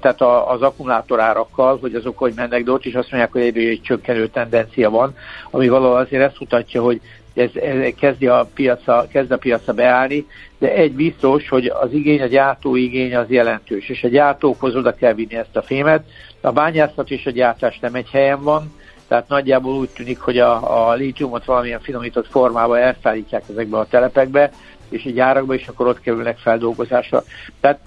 tehát 0.00 0.20
a, 0.20 0.50
az 0.50 0.62
akkumulátorárakkal, 0.62 1.78
hogy 1.80 1.94
azok 1.94 2.18
hogy 2.18 2.32
mennek, 2.36 2.64
de 2.64 2.70
ott 2.70 2.84
is 2.84 2.94
azt 2.94 3.10
mondják, 3.10 3.32
hogy 3.32 3.42
egyre 3.42 3.60
egy 3.60 3.80
csökkenő 3.82 4.26
tendencia 4.26 4.90
van, 4.90 5.14
ami 5.50 5.68
valahol 5.68 5.96
azért 5.96 6.22
ezt 6.22 6.40
mutatja, 6.40 6.82
hogy 6.82 7.00
ez, 7.34 7.50
ez 7.54 7.94
kezdi 8.00 8.26
a 8.26 8.48
piaca, 8.54 9.06
kezd 9.12 9.30
a 9.30 9.36
piaca 9.36 9.72
beállni, 9.72 10.26
de 10.58 10.72
egy 10.74 10.92
biztos, 10.92 11.48
hogy 11.48 11.66
az 11.66 11.92
igény, 11.92 12.22
a 12.22 12.26
gyártó 12.26 12.76
igény 12.76 13.16
az 13.16 13.30
jelentős, 13.30 13.88
és 13.88 14.04
a 14.04 14.08
gyártókhoz 14.08 14.76
oda 14.76 14.94
kell 14.94 15.14
vinni 15.14 15.34
ezt 15.34 15.56
a 15.56 15.62
fémet. 15.62 16.04
A 16.40 16.52
bányászat 16.52 17.10
és 17.10 17.26
a 17.26 17.30
gyártás 17.30 17.78
nem 17.78 17.94
egy 17.94 18.08
helyen 18.10 18.42
van, 18.42 18.72
tehát 19.08 19.28
nagyjából 19.28 19.74
úgy 19.74 19.88
tűnik, 19.88 20.18
hogy 20.20 20.38
a, 20.38 20.88
a 20.88 20.92
lítiumot 20.92 21.44
valamilyen 21.44 21.80
finomított 21.80 22.26
formában 22.26 22.78
elszállítják 22.78 23.42
ezekbe 23.50 23.78
a 23.78 23.86
telepekbe, 23.86 24.50
és 24.94 25.04
egy 25.04 25.14
gyárakba, 25.14 25.54
és 25.54 25.68
akkor 25.68 25.86
ott 25.86 26.00
kerülnek 26.00 26.38
feldolgozásra. 26.38 27.22
Tehát 27.60 27.80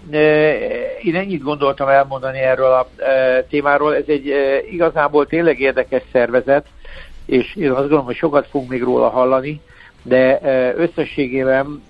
én 1.02 1.16
ennyit 1.16 1.42
gondoltam 1.42 1.88
elmondani 1.88 2.40
erről 2.40 2.72
a 2.72 2.88
témáról. 3.50 3.96
Ez 3.96 4.04
egy 4.08 4.34
igazából 4.72 5.26
tényleg 5.26 5.60
érdekes 5.60 6.02
szervezet, 6.12 6.66
és 7.26 7.56
én 7.56 7.70
azt 7.70 7.80
gondolom, 7.80 8.06
hogy 8.06 8.16
sokat 8.16 8.48
fogunk 8.48 8.70
még 8.70 8.84
róla 8.84 9.10
hallani, 9.10 9.62
de 10.04 10.40
összességében, 10.76 11.84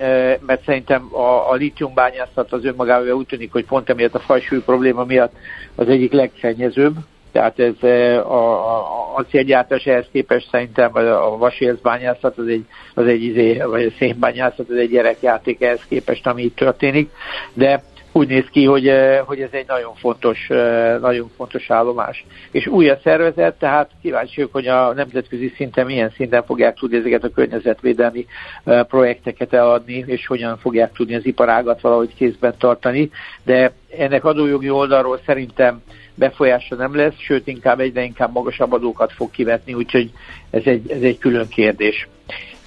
mert 0.46 0.64
szerintem 0.66 1.16
a, 1.16 1.52
a 1.52 1.54
lítiumbányászat 1.54 2.54
az 2.54 2.66
önmagában 2.66 3.12
úgy 3.12 3.26
tűnik, 3.26 3.52
hogy 3.52 3.66
pont 3.66 3.90
emiatt 3.90 4.16
a 4.16 4.20
fajsúly 4.20 4.60
probléma 4.60 5.04
miatt 5.04 5.34
az 5.76 5.88
egyik 5.88 6.12
legszennyezőbb, 6.12 6.96
tehát 7.38 7.60
ez 7.60 7.84
a, 8.24 8.36
a, 8.76 9.16
a 9.16 9.26
célgyártás 9.30 9.86
ehhez 9.86 10.06
képest 10.12 10.50
szerintem 10.50 10.92
a 10.96 11.38
vasélzbányászat 11.38 12.38
az 12.38 12.48
egy, 12.48 12.66
az 12.94 13.06
egy 13.06 13.24
izé, 13.24 13.58
vagy 13.58 13.86
a 13.86 13.92
szénbányászat 13.98 14.70
az 14.70 14.76
egy 14.76 14.90
gyerekjáték 14.90 15.62
ehhez 15.62 15.86
képest, 15.90 16.28
ami 16.28 16.44
itt 16.44 16.56
történik, 16.56 17.12
de 17.54 17.84
úgy 18.18 18.28
néz 18.28 18.46
ki, 18.52 18.66
hogy, 18.66 18.88
e, 18.88 19.20
hogy 19.20 19.42
ez 19.42 19.50
egy 19.52 19.68
nagyon 19.68 19.96
fontos, 19.96 20.50
e, 20.50 20.98
nagyon 21.02 21.30
fontos 21.36 21.70
állomás. 21.70 22.26
És 22.52 22.68
új 22.68 22.90
a 22.90 23.00
szervezet, 23.04 23.60
tehát 23.60 23.90
kíváncsiak, 24.02 24.52
hogy 24.52 24.68
a 24.68 24.94
nemzetközi 24.94 25.54
szinten 25.56 25.86
milyen 25.86 26.12
szinten 26.16 26.44
fogják 26.44 26.76
tudni 26.76 26.98
ezeket 26.98 27.24
a 27.24 27.30
környezetvédelmi 27.30 28.26
projekteket 28.64 29.54
eladni, 29.54 30.04
és 30.08 30.28
hogyan 30.28 30.58
fogják 30.58 30.94
tudni 30.94 31.16
az 31.16 31.26
iparágat 31.26 31.82
valahogy 31.82 32.14
kézben 32.16 32.54
tartani, 32.58 33.10
de 33.44 33.72
ennek 33.98 34.26
adójogi 34.26 34.70
oldalról 34.70 35.20
szerintem 35.26 35.82
befolyása 36.16 36.76
nem 36.76 36.96
lesz, 36.96 37.14
sőt 37.18 37.48
inkább 37.48 37.80
egyre 37.80 38.04
inkább 38.04 38.34
magasabb 38.34 38.74
adókat 38.74 39.14
fog 39.14 39.32
kivetni, 39.32 39.74
úgyhogy 39.74 40.12
ez 40.50 40.62
egy, 40.66 40.92
ez 40.92 41.02
egy 41.02 41.18
külön 41.18 41.48
kérdés. 41.48 42.08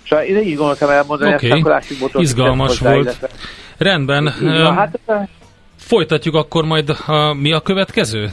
Szóval 0.09 0.25
én 0.25 0.37
így 0.37 0.57
gondoltam 0.57 0.90
elmondani, 0.90 1.35
okay. 1.35 1.50
ezt 1.50 2.02
akkor 2.02 2.23
Izgalmas 2.23 2.78
volt. 2.78 3.02
Illetve. 3.02 3.28
Rendben. 3.78 4.33
Na, 4.40 4.73
hát, 4.73 4.99
Folytatjuk 5.80 6.34
akkor 6.34 6.64
majd, 6.64 6.88
a, 7.06 7.32
mi 7.34 7.52
a 7.52 7.60
következő? 7.60 8.30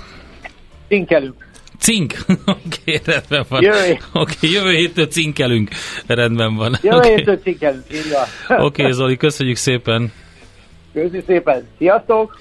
Cinkelünk. 0.87 1.47
Cink? 1.79 2.15
Oké, 2.27 2.37
okay, 2.45 2.99
rendben 3.05 3.45
van. 3.49 3.61
Jövő. 3.63 3.97
Okay, 4.13 4.51
jövő 4.51 4.71
héttől 4.71 5.07
cinkelünk. 5.07 5.69
Rendben 6.07 6.55
van. 6.55 6.77
Jövő 6.81 6.97
okay. 6.97 7.15
héttől 7.15 7.39
cinkelünk, 7.39 7.83
Oké, 8.49 8.63
okay, 8.63 8.91
Zoli, 8.91 9.17
köszönjük 9.17 9.55
szépen. 9.55 10.11
Köszönjük 10.93 11.25
szépen. 11.25 11.67
Sziasztok! 11.77 12.39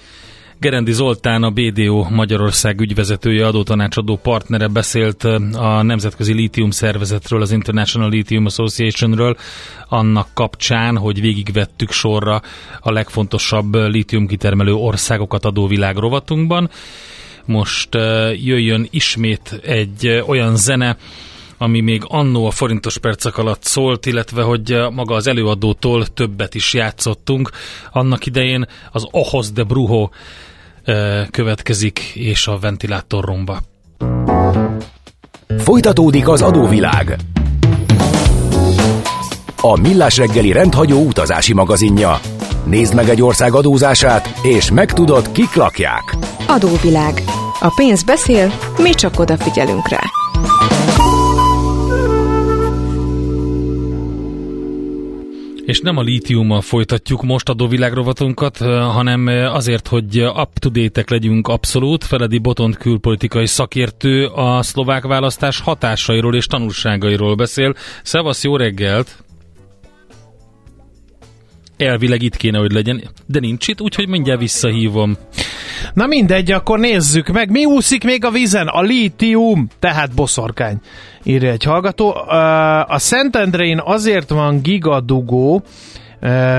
Gerendi 0.60 0.92
Zoltán, 0.92 1.42
a 1.42 1.50
BDO 1.50 2.06
Magyarország 2.10 2.80
ügyvezetője, 2.80 3.46
adótanácsadó 3.46 4.16
partnere 4.16 4.66
beszélt 4.66 5.24
a 5.54 5.82
Nemzetközi 5.82 6.32
Lítium 6.32 6.70
Szervezetről, 6.70 7.40
az 7.40 7.52
International 7.52 8.10
Lithium 8.10 8.44
Associationről, 8.44 9.36
annak 9.88 10.28
kapcsán, 10.34 10.96
hogy 10.96 11.20
végigvettük 11.20 11.90
sorra 11.90 12.42
a 12.80 12.92
legfontosabb 12.92 13.74
lítium 13.74 14.26
kitermelő 14.26 14.72
országokat 14.74 15.44
adóvilág 15.44 15.96
rovatunkban. 15.96 16.70
Most 17.44 17.94
jöjjön 18.44 18.86
ismét 18.90 19.60
egy 19.62 20.22
olyan 20.26 20.56
zene, 20.56 20.96
ami 21.58 21.80
még 21.80 22.02
annó 22.06 22.46
a 22.46 22.50
forintos 22.50 22.98
percek 22.98 23.38
alatt 23.38 23.64
szólt, 23.64 24.06
illetve 24.06 24.42
hogy 24.42 24.76
maga 24.90 25.14
az 25.14 25.26
előadótól 25.26 26.06
többet 26.06 26.54
is 26.54 26.74
játszottunk. 26.74 27.50
Annak 27.92 28.26
idején 28.26 28.66
az 28.92 29.06
Ohoz 29.10 29.50
de 29.52 29.62
Brujo 29.62 30.08
következik, 31.30 31.98
és 32.14 32.46
a 32.46 32.58
ventilátorromba. 32.58 33.60
Folytatódik 35.58 36.28
az 36.28 36.42
adóvilág. 36.42 37.16
A 39.60 39.80
Millás 39.80 40.16
reggeli 40.16 40.52
rendhagyó 40.52 41.00
utazási 41.00 41.52
magazinja. 41.52 42.20
Nézd 42.64 42.94
meg 42.94 43.08
egy 43.08 43.22
ország 43.22 43.54
adózását, 43.54 44.38
és 44.42 44.70
megtudod, 44.70 45.32
kik 45.32 45.54
lakják. 45.54 46.16
Adóvilág. 46.46 47.22
A 47.60 47.72
pénz 47.76 48.02
beszél, 48.02 48.52
mi 48.78 48.90
csak 48.90 49.20
odafigyelünk 49.20 49.88
rá. 49.88 50.15
És 55.66 55.80
nem 55.80 55.96
a 55.96 56.02
lítiummal 56.02 56.60
folytatjuk 56.60 57.22
most 57.22 57.48
a 57.48 57.54
dovilágrovatunkat, 57.54 58.58
hanem 58.58 59.26
azért, 59.52 59.88
hogy 59.88 60.22
up-to-date-ek 60.22 61.10
legyünk 61.10 61.48
abszolút. 61.48 62.04
Feledi 62.04 62.38
Botont 62.38 62.76
külpolitikai 62.76 63.46
szakértő 63.46 64.26
a 64.26 64.62
szlovák 64.62 65.04
választás 65.04 65.60
hatásairól 65.60 66.34
és 66.34 66.46
tanulságairól 66.46 67.34
beszél. 67.34 67.74
Szevasz, 68.02 68.44
jó 68.44 68.56
reggelt! 68.56 69.24
Elvileg 71.76 72.22
itt 72.22 72.36
kéne, 72.36 72.58
hogy 72.58 72.72
legyen, 72.72 73.02
de 73.26 73.40
nincs 73.40 73.68
itt, 73.68 73.80
úgyhogy 73.80 74.08
mindjárt 74.08 74.40
visszahívom. 74.40 75.16
Na 75.94 76.06
mindegy, 76.06 76.52
akkor 76.52 76.78
nézzük 76.78 77.28
meg, 77.28 77.50
mi 77.50 77.64
úszik 77.64 78.04
még 78.04 78.24
a 78.24 78.30
vízen? 78.30 78.66
A 78.66 78.82
lítium, 78.82 79.68
tehát 79.78 80.14
boszorkány, 80.14 80.80
írja 81.22 81.50
egy 81.50 81.62
hallgató. 81.62 82.14
A 82.88 82.98
Szentendrén 82.98 83.80
azért 83.84 84.30
van 84.30 84.62
gigadugó, 84.62 85.62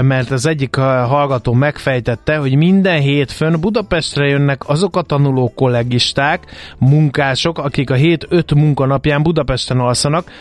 mert 0.02 0.32
az 0.32 0.46
egyik 0.46 0.76
hallgató 0.76 1.54
megfejtette, 1.54 2.38
hogy 2.38 2.56
minden 2.56 3.00
hétfőn 3.00 3.60
Budapestre 3.60 4.28
jönnek 4.28 4.70
azok 4.70 4.96
a 4.96 5.02
tanuló 5.02 5.52
kollégisták, 5.56 6.44
munkások, 6.78 7.58
akik 7.58 7.90
a 7.90 7.94
hét 7.94 8.26
öt 8.30 8.54
munkanapján 8.54 9.24
Budapesten 9.24 9.80
alszanak, 9.80 10.32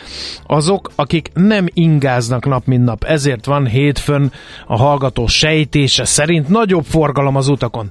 azok, 0.47 0.91
akik 0.95 1.29
nem 1.33 1.65
ingáznak 1.73 2.45
nap 2.45 2.65
mint 2.65 2.83
nap. 2.83 3.03
Ezért 3.03 3.45
van 3.45 3.67
hétfőn 3.67 4.31
a 4.67 4.77
hallgató 4.77 5.27
sejtése 5.27 6.05
szerint 6.05 6.49
nagyobb 6.49 6.85
forgalom 6.85 7.35
az 7.35 7.47
utakon. 7.47 7.89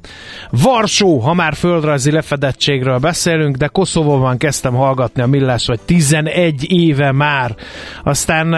Varsó, 0.51 1.19
ha 1.19 1.35
már 1.35 1.55
földrajzi 1.55 2.11
lefedettségről 2.11 2.99
beszélünk, 2.99 3.57
de 3.57 3.67
Koszovóban 3.67 4.37
kezdtem 4.37 4.75
hallgatni 4.75 5.23
a 5.23 5.27
millás, 5.27 5.67
vagy 5.67 5.81
11 5.85 6.73
éve 6.73 7.13
már. 7.13 7.55
Aztán 8.05 8.53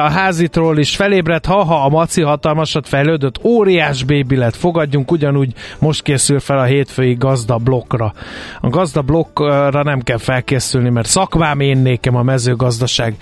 a 0.00 0.10
házitról 0.10 0.78
is 0.78 0.96
felébredt, 0.96 1.46
ha-ha 1.46 1.84
a 1.84 1.88
maci 2.14 2.30
hatalmasat 2.30 2.88
fejlődött, 2.88 3.44
óriás 3.44 4.02
bébi 4.02 4.36
lett, 4.36 4.56
fogadjunk, 4.56 5.10
ugyanúgy 5.10 5.52
most 5.78 6.02
készül 6.02 6.40
fel 6.40 6.58
a 6.58 6.64
hétfői 6.64 7.14
gazda 7.14 7.56
blokkra. 7.56 8.12
A 8.60 8.68
gazda 8.68 9.02
blokkra 9.02 9.82
nem 9.82 10.00
kell 10.00 10.18
felkészülni, 10.18 10.90
mert 10.90 11.06
szakmám 11.06 11.60
én 11.60 11.78
nékem 11.78 12.16
a 12.16 12.22
mezőgazdaság, 12.22 13.14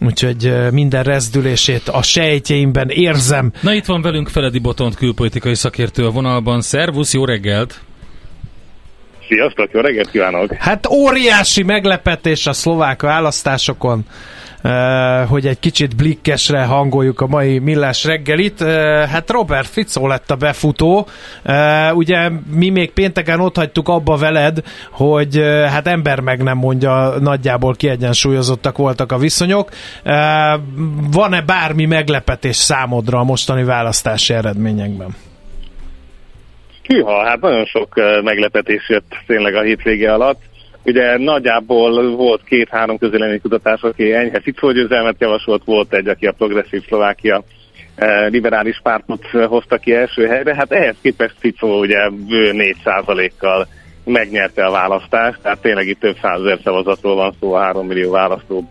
úgyhogy 0.00 0.52
minden 0.72 1.02
rezdülését 1.02 1.88
a 1.88 2.02
sejtjeimben 2.02 2.88
érzem. 2.88 3.52
Na 3.60 3.74
itt 3.74 3.84
van 3.84 4.02
velünk 4.02 4.28
Feledi 4.28 4.58
Botont 4.58 4.94
külpolitikai 4.94 5.54
szakértő 5.54 6.06
a 6.06 6.10
vonalban. 6.10 6.60
Szervusz, 6.60 7.14
jó 7.14 7.24
reggelt! 7.24 7.80
Sziasztok, 9.28 9.68
jó 9.72 9.80
reggelt 9.80 10.10
kívánok! 10.10 10.52
Hát 10.52 10.86
óriási 10.86 11.62
meglepetés 11.62 12.46
a 12.46 12.52
szlovák 12.52 13.02
választásokon 13.02 14.04
hogy 15.28 15.46
egy 15.46 15.58
kicsit 15.58 15.96
blikkesre 15.96 16.64
hangoljuk 16.64 17.20
a 17.20 17.26
mai 17.26 17.58
millás 17.58 18.04
reggelit. 18.04 18.62
Hát 19.10 19.30
Robert 19.30 19.66
Ficó 19.66 20.06
lett 20.06 20.30
a 20.30 20.36
befutó. 20.36 21.06
Ugye 21.94 22.30
mi 22.54 22.68
még 22.68 22.92
pénteken 22.92 23.40
ott 23.40 23.56
hagytuk 23.56 23.88
abba 23.88 24.16
veled, 24.16 24.58
hogy 24.90 25.36
hát 25.68 25.86
ember 25.86 26.20
meg 26.20 26.42
nem 26.42 26.56
mondja, 26.56 27.14
nagyjából 27.20 27.74
kiegyensúlyozottak 27.74 28.76
voltak 28.76 29.12
a 29.12 29.18
viszonyok. 29.18 29.70
Van-e 31.12 31.40
bármi 31.40 31.84
meglepetés 31.84 32.56
számodra 32.56 33.18
a 33.18 33.24
mostani 33.24 33.64
választási 33.64 34.34
eredményekben? 34.34 35.16
Hűha, 36.82 37.24
hát 37.24 37.40
nagyon 37.40 37.64
sok 37.64 37.94
meglepetés 38.24 38.88
jött 38.88 39.16
tényleg 39.26 39.54
a 39.54 39.62
hétvége 39.62 40.12
alatt. 40.12 40.40
Ugye 40.84 41.18
nagyjából 41.18 42.16
volt 42.16 42.44
két-három 42.44 42.98
közélemi 42.98 43.38
kutatás, 43.38 43.82
aki 43.82 44.12
enyhe 44.12 44.40
Ficó 44.40 44.70
győzelmet 44.70 45.20
javasolt, 45.20 45.64
volt 45.64 45.94
egy, 45.94 46.08
aki 46.08 46.26
a 46.26 46.32
progresszív 46.32 46.84
Szlovákia 46.86 47.42
eh, 47.94 48.28
liberális 48.30 48.80
pártot 48.82 49.26
hozta 49.26 49.76
ki 49.76 49.94
első 49.94 50.26
helyre. 50.26 50.54
Hát 50.54 50.72
ehhez 50.72 50.96
képest 51.02 51.34
Ficó 51.38 51.78
ugye 51.78 52.08
bő 52.10 52.50
4%-kal 52.84 53.66
megnyerte 54.04 54.64
a 54.64 54.70
választást, 54.70 55.38
tehát 55.42 55.60
tényleg 55.60 55.88
itt 55.88 56.00
több 56.00 56.16
százezer 56.22 56.58
szavazatról 56.64 57.14
van 57.14 57.34
szó 57.40 57.52
a 57.52 57.60
3 57.60 57.86
millió 57.86 58.10
választó, 58.10 58.70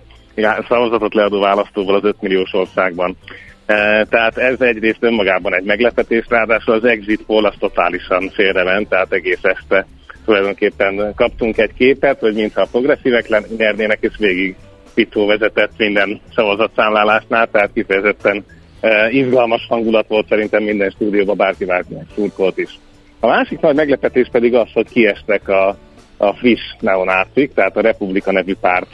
szavazatot 0.67 1.13
leadó 1.13 1.39
választóval 1.39 1.95
az 1.95 2.03
5 2.03 2.15
milliós 2.21 2.53
országban. 2.53 3.17
Eh, 3.65 4.01
tehát 4.09 4.37
ez 4.37 4.61
egyrészt 4.61 5.03
önmagában 5.03 5.55
egy 5.55 5.63
meglepetés, 5.63 6.25
ráadásul 6.29 6.73
az 6.73 6.85
exit 6.85 7.23
poll 7.25 7.45
az 7.45 7.55
totálisan 7.59 8.29
félrement, 8.29 8.89
tehát 8.89 9.13
egész 9.13 9.43
este 9.43 9.85
tulajdonképpen 10.25 11.13
kaptunk 11.15 11.57
egy 11.57 11.73
képet, 11.77 12.19
hogy 12.19 12.33
mintha 12.33 12.61
a 12.61 12.67
progresszívek 12.71 13.47
nyernének, 13.57 13.97
és 14.01 14.13
végig 14.17 14.55
Pitó 14.93 15.25
vezetett 15.25 15.71
minden 15.77 16.21
szavazatszámlálásnál, 16.35 17.47
tehát 17.51 17.69
kifejezetten 17.73 18.45
uh, 18.81 19.13
izgalmas 19.13 19.65
hangulat 19.69 20.07
volt 20.07 20.27
szerintem 20.27 20.63
minden 20.63 20.89
stúdióban, 20.89 21.37
bárki 21.37 21.65
bárkinek 21.65 22.05
szurkolt 22.15 22.57
is. 22.57 22.79
A 23.19 23.27
másik 23.27 23.59
nagy 23.59 23.75
meglepetés 23.75 24.29
pedig 24.31 24.55
az, 24.55 24.67
hogy 24.73 24.89
kiestek 24.89 25.47
a, 25.47 25.77
a 26.17 26.33
friss 26.33 26.61
neonácik, 26.79 27.53
tehát 27.53 27.77
a 27.77 27.81
Republika 27.81 28.31
nevű 28.31 28.55
párt 28.61 28.87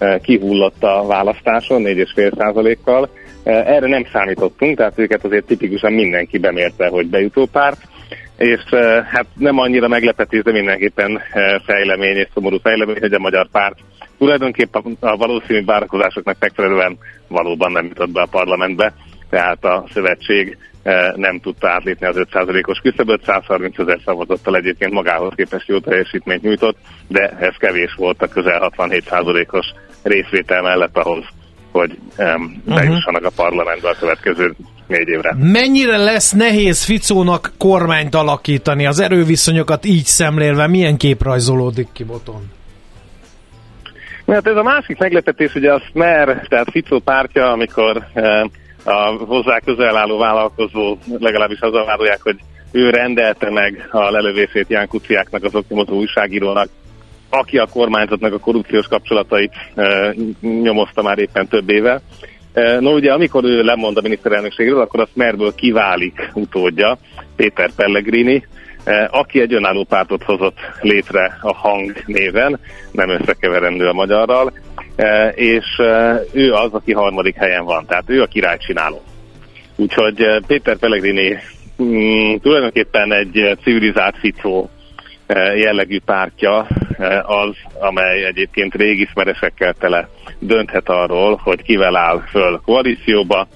uh, 0.00 0.20
kihullott 0.20 0.82
a 0.82 1.06
választáson 1.06 1.82
4,5%-kal. 1.84 3.02
Uh, 3.02 3.70
erre 3.70 3.88
nem 3.88 4.06
számítottunk, 4.12 4.76
tehát 4.76 4.98
őket 4.98 5.24
azért 5.24 5.46
tipikusan 5.46 5.92
mindenki 5.92 6.38
bemérte, 6.38 6.88
hogy 6.88 7.06
bejutó 7.06 7.46
párt 7.52 7.78
és 8.42 8.62
hát 9.10 9.26
nem 9.34 9.58
annyira 9.58 9.88
meglepetés, 9.88 10.42
de 10.42 10.52
mindenképpen 10.52 11.20
fejlemény 11.64 12.16
és 12.16 12.28
szomorú 12.34 12.58
fejlemény, 12.62 12.96
hogy 13.00 13.12
a 13.12 13.18
magyar 13.18 13.48
párt 13.50 13.78
tulajdonképpen 14.18 14.96
a 15.00 15.16
valószínű 15.16 15.64
várakozásoknak 15.64 16.36
megfelelően 16.38 16.98
valóban 17.28 17.72
nem 17.72 17.84
jutott 17.84 18.10
be 18.10 18.20
a 18.20 18.26
parlamentbe, 18.30 18.94
tehát 19.30 19.64
a 19.64 19.84
szövetség 19.92 20.56
nem 21.14 21.40
tudta 21.40 21.68
átlépni 21.68 22.06
az 22.06 22.16
5%-os 22.18 22.78
küszöböt, 22.78 23.24
130 23.24 23.78
ezer 23.78 24.00
szavazattal 24.04 24.56
egyébként 24.56 24.92
magához 24.92 25.32
képest 25.36 25.68
jó 25.68 25.78
teljesítményt 25.78 26.42
nyújtott, 26.42 26.76
de 27.08 27.28
ez 27.28 27.54
kevés 27.56 27.94
volt 27.96 28.22
a 28.22 28.28
közel 28.28 28.72
67%-os 28.76 29.66
részvétel 30.02 30.62
mellett 30.62 30.96
ahhoz, 30.96 31.24
hogy 31.72 31.98
um, 32.18 32.62
bejussanak 32.64 33.24
a 33.24 33.30
parlamentbe 33.36 33.88
a 33.88 33.96
következő 33.98 34.54
négy 34.92 35.08
évre. 35.08 35.34
Mennyire 35.38 35.96
lesz 35.96 36.32
nehéz 36.32 36.84
Ficónak 36.84 37.52
kormányt 37.58 38.14
alakítani, 38.14 38.86
az 38.86 39.00
erőviszonyokat 39.00 39.84
így 39.84 40.04
szemlélve, 40.04 40.66
milyen 40.66 40.96
kép 40.96 41.22
rajzolódik 41.22 41.88
ki 41.92 42.04
boton? 42.04 42.50
Mert 44.24 44.46
ez 44.46 44.56
a 44.56 44.62
másik 44.62 44.98
meglepetés, 44.98 45.54
ugye 45.54 45.72
a 45.72 45.82
Smer, 45.90 46.46
tehát 46.48 46.70
Ficó 46.70 46.98
pártja, 46.98 47.52
amikor 47.52 48.06
eh, 48.12 48.42
a 48.84 49.24
hozzá 49.26 49.58
közel 49.64 49.96
álló 49.96 50.18
vállalkozó, 50.18 50.96
legalábbis 51.18 51.60
az 51.60 51.72
vádolják, 51.72 52.22
hogy 52.22 52.36
ő 52.72 52.90
rendelte 52.90 53.50
meg 53.50 53.88
a 53.90 54.10
lelövését 54.10 54.68
Ján 54.68 54.88
Kuciáknak, 54.88 55.44
az 55.44 55.54
oknyomozó 55.54 55.96
újságírónak, 55.96 56.68
aki 57.30 57.58
a 57.58 57.66
kormányzatnak 57.66 58.32
a 58.32 58.38
korrupciós 58.38 58.86
kapcsolatait 58.86 59.52
e, 59.74 60.14
nyomozta 60.40 61.02
már 61.02 61.18
éppen 61.18 61.48
több 61.48 61.70
éve. 61.70 62.00
E, 62.52 62.80
no 62.80 62.92
ugye, 62.92 63.12
amikor 63.12 63.44
ő 63.44 63.62
lemond 63.62 63.96
a 63.96 64.00
miniszterelnökségről, 64.00 64.80
akkor 64.80 65.00
a 65.00 65.08
Smerből 65.12 65.54
kiválik 65.54 66.30
utódja, 66.34 66.98
Péter 67.36 67.70
Pellegrini, 67.76 68.46
e, 68.84 69.08
aki 69.12 69.40
egy 69.40 69.54
önálló 69.54 69.84
pártot 69.84 70.22
hozott 70.22 70.58
létre 70.80 71.38
a 71.40 71.54
hang 71.54 71.92
néven, 72.06 72.60
nem 72.92 73.08
összekeverendő 73.08 73.86
a 73.86 73.92
magyarral, 73.92 74.52
e, 74.96 75.28
és 75.28 75.64
ő 76.32 76.52
az, 76.52 76.72
aki 76.72 76.92
harmadik 76.92 77.36
helyen 77.36 77.64
van, 77.64 77.86
tehát 77.86 78.04
ő 78.06 78.22
a 78.22 78.26
királycsináló. 78.26 79.02
Úgyhogy 79.76 80.26
Péter 80.46 80.76
Pellegrini 80.76 81.38
mm, 81.82 82.34
tulajdonképpen 82.36 83.12
egy 83.12 83.58
civilizált 83.62 84.18
ficó 84.18 84.70
jellegű 85.56 86.00
pártja 86.04 86.66
az, 87.22 87.56
amely 87.80 88.24
egyébként 88.24 88.74
régismeresekkel 88.74 89.74
tele 89.74 90.08
dönthet 90.38 90.88
arról, 90.88 91.40
hogy 91.42 91.62
kivel 91.62 91.96
áll 91.96 92.22
föl 92.30 92.60
koalícióba. 92.64 93.46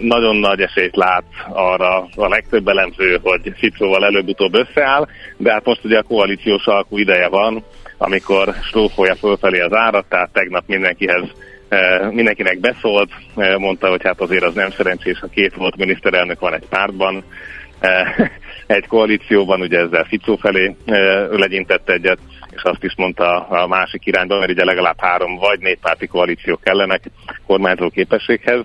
Nagyon 0.00 0.36
nagy 0.36 0.60
esélyt 0.60 0.96
lát 0.96 1.24
arra 1.52 2.08
a 2.16 2.28
legtöbb 2.28 2.68
elemző, 2.68 3.18
hogy 3.22 3.52
Ficóval 3.56 4.04
előbb-utóbb 4.04 4.54
összeáll, 4.54 5.06
de 5.36 5.52
hát 5.52 5.64
most 5.64 5.84
ugye 5.84 5.98
a 5.98 6.02
koalíciós 6.02 6.66
alkú 6.66 6.98
ideje 6.98 7.28
van, 7.28 7.64
amikor 7.98 8.54
strófolja 8.62 9.14
fölfelé 9.14 9.60
az 9.60 9.72
árat, 9.72 10.06
tehát 10.08 10.32
tegnap 10.32 10.62
mindenkihez 10.66 11.24
mindenkinek 12.10 12.60
beszólt, 12.60 13.10
mondta, 13.58 13.88
hogy 13.88 14.02
hát 14.04 14.20
azért 14.20 14.44
az 14.44 14.54
nem 14.54 14.70
szerencsés, 14.70 15.18
ha 15.18 15.26
két 15.26 15.54
volt 15.54 15.76
miniszterelnök 15.76 16.40
van 16.40 16.54
egy 16.54 16.66
pártban, 16.68 17.24
egy 18.66 18.86
koalícióban, 18.86 19.60
ugye 19.60 19.78
ezzel 19.78 20.04
Ficó 20.04 20.36
felé 20.36 20.76
legyintett 21.30 21.88
egyet, 21.90 22.18
és 22.54 22.62
azt 22.62 22.84
is 22.84 22.94
mondta 22.96 23.46
a 23.48 23.66
másik 23.66 24.06
irányban, 24.06 24.38
mert 24.38 24.50
ugye 24.50 24.64
legalább 24.64 25.00
három 25.00 25.36
vagy 25.36 25.60
négy 25.60 25.78
párti 25.78 26.06
koalíció 26.06 26.58
kellenek 26.62 27.02
kormányzó 27.46 27.88
képességhez, 27.88 28.64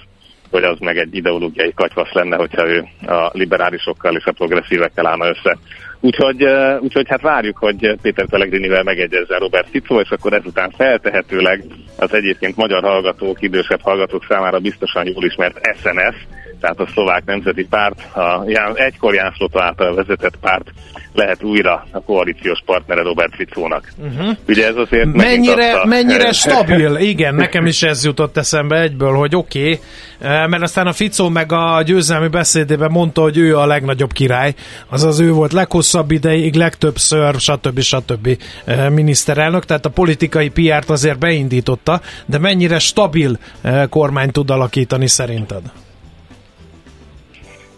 hogy 0.52 0.63
az 0.63 0.80
meg 0.80 0.97
egy 0.97 1.15
ideológiai 1.15 1.73
katyvasz 1.75 2.12
lenne, 2.12 2.36
hogyha 2.36 2.67
ő 2.67 2.86
a 3.08 3.30
liberálisokkal 3.34 4.15
és 4.15 4.25
a 4.25 4.32
progresszívekkel 4.32 5.08
állna 5.08 5.28
össze. 5.28 5.58
Úgyhogy, 5.99 6.43
úgyhogy 6.80 7.08
hát 7.10 7.21
várjuk, 7.21 7.58
hogy 7.58 7.95
Péter 8.02 8.28
Pellegrinivel 8.28 8.84
megegyezzen 8.84 9.39
Robert 9.39 9.69
Fico, 9.69 9.99
és 9.99 10.10
akkor 10.10 10.34
ezután 10.34 10.69
feltehetőleg 10.69 11.63
az 11.97 12.13
egyébként 12.13 12.56
magyar 12.56 12.84
hallgatók, 12.84 13.41
idősebb 13.41 13.82
hallgatók 13.82 14.25
számára 14.30 14.60
biztosan 14.60 15.08
jól 15.08 15.23
ismert 15.23 15.60
SNS, 15.75 16.15
tehát 16.60 16.80
a 16.80 16.88
szlovák 16.93 17.26
nemzeti 17.26 17.67
párt, 17.69 18.15
a 18.15 18.43
Ján, 18.45 18.78
egykor 18.78 19.13
Jánszlota 19.13 19.63
által 19.63 19.95
vezetett 19.95 20.38
párt 20.41 20.72
lehet 21.13 21.43
újra 21.43 21.86
a 21.91 22.02
koalíciós 22.02 22.62
partnere 22.65 23.02
Robert 23.02 23.36
Ficónak. 23.36 23.91
Uh-huh. 23.98 24.38
Ugye 24.48 24.67
ez 24.67 24.76
azért 24.76 25.13
mennyire, 25.13 25.74
a... 25.74 25.86
mennyire 25.86 26.32
stabil, 26.43 26.95
igen, 26.95 27.36
nekem 27.36 27.65
is 27.65 27.84
ez 27.84 28.06
jutott 28.06 28.38
eszembe 28.38 28.82
egyből, 28.82 29.13
hogy 29.13 29.36
oké, 29.36 29.60
okay, 29.60 29.80
eh, 30.19 30.48
mert 30.48 30.63
aztán 30.63 30.88
a 30.88 30.93
Ficó 30.93 31.30
meg 31.30 31.52
a 31.52 31.82
győzelmi 31.86 32.28
beszédében 32.28 32.91
mondta, 32.91 33.22
hogy 33.22 33.38
ő 33.38 33.58
a 33.58 33.65
legnagyobb 33.65 34.12
király, 34.12 34.54
azaz 34.89 35.19
ő 35.19 35.32
volt 35.32 35.54
leghosszabb 35.54 36.12
ideig, 36.12 36.56
legtöbbször, 36.56 37.36
stb. 37.36 37.80
stb. 37.80 38.38
Eh, 38.65 38.89
miniszterelnök, 38.89 39.65
tehát 39.65 39.86
a 39.86 39.89
politikai 39.89 40.50
piárt 40.50 40.89
azért 40.89 41.19
beindította, 41.19 42.02
de 42.26 42.38
mennyire 42.38 42.80
stabil 42.80 43.38
eh, 43.62 43.88
kormány 43.89 44.32
tud 44.32 44.50
alakítani 44.50 45.08
szerinted? 45.08 45.62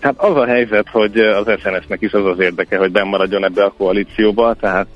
Hát 0.01 0.13
az 0.17 0.35
a 0.35 0.45
helyzet, 0.45 0.89
hogy 0.89 1.19
az 1.19 1.45
SNS-nek 1.59 2.01
is 2.01 2.11
az 2.11 2.25
az 2.25 2.39
érdeke, 2.39 2.77
hogy 2.77 2.91
bemaradjon 2.91 3.43
ebbe 3.43 3.63
a 3.63 3.73
koalícióba, 3.77 4.53
tehát 4.53 4.87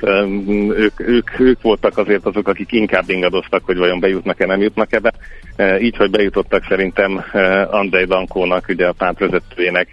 ők, 0.70 1.00
ők, 1.00 1.40
ők 1.40 1.62
voltak 1.62 1.98
azért 1.98 2.26
azok, 2.26 2.48
akik 2.48 2.72
inkább 2.72 3.10
ingadoztak, 3.10 3.62
hogy 3.66 3.78
vajon 3.78 4.00
bejutnak-e, 4.00 4.46
nem 4.46 4.62
jutnak 4.62 4.94
ebbe. 4.94 5.14
Uh, 5.58 5.84
így, 5.84 5.98
hogy 5.98 6.10
bejutottak 6.10 6.66
szerintem 6.68 7.24
Andrei 7.70 8.06
Dankónak, 8.06 8.66
ugye 8.68 8.88
a 8.88 8.94
pártvezetőjének, 8.98 9.88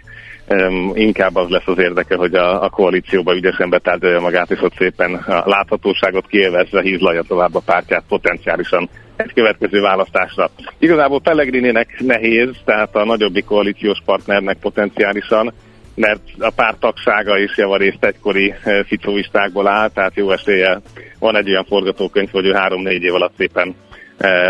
um, 0.49 0.91
inkább 0.95 1.35
az 1.35 1.49
lesz 1.49 1.67
az 1.67 1.77
érdeke, 1.77 2.15
hogy 2.15 2.33
a, 2.33 2.63
a 2.63 2.69
koalícióba 2.69 3.35
ügyesen 3.35 3.69
betárgyalja 3.69 4.19
magát, 4.19 4.51
és 4.51 4.61
ott 4.61 4.75
szépen 4.77 5.13
a 5.13 5.43
láthatóságot 5.45 6.27
kielvezve 6.27 6.81
hízlalja 6.81 7.21
tovább 7.21 7.55
a 7.55 7.61
pártját 7.65 8.03
potenciálisan 8.07 8.89
egy 9.23 9.33
következő 9.33 9.81
választásra. 9.81 10.49
Igazából 10.77 11.21
Pellegrininek 11.21 11.99
nehéz, 11.99 12.49
tehát 12.65 12.95
a 12.95 13.05
nagyobbik 13.05 13.45
koalíciós 13.45 14.01
partnernek 14.05 14.57
potenciálisan, 14.57 15.53
mert 15.95 16.21
a 16.39 16.51
pár 16.55 16.75
tagsága 16.79 17.37
is 17.37 17.57
javarészt 17.57 18.05
egykori 18.05 18.53
ficóistákból 18.85 19.67
áll, 19.67 19.89
tehát 19.89 20.15
jó 20.15 20.31
esélye 20.31 20.81
van 21.19 21.37
egy 21.37 21.49
olyan 21.49 21.65
forgatókönyv, 21.65 22.29
hogy 22.31 22.45
ő 22.45 22.51
három-négy 22.51 23.03
év 23.03 23.13
alatt 23.13 23.33
szépen 23.37 23.75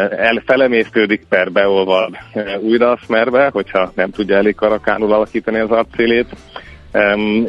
elfelemésztődik 0.09 1.25
per 1.29 1.51
beolvad 1.51 2.17
újra 2.59 2.91
a 2.91 2.97
smerbe, 2.97 3.49
hogyha 3.53 3.91
nem 3.95 4.11
tudja 4.11 4.35
elég 4.35 4.55
karakánul 4.55 5.13
alakítani 5.13 5.59
az 5.59 5.69
arcélét, 5.69 6.27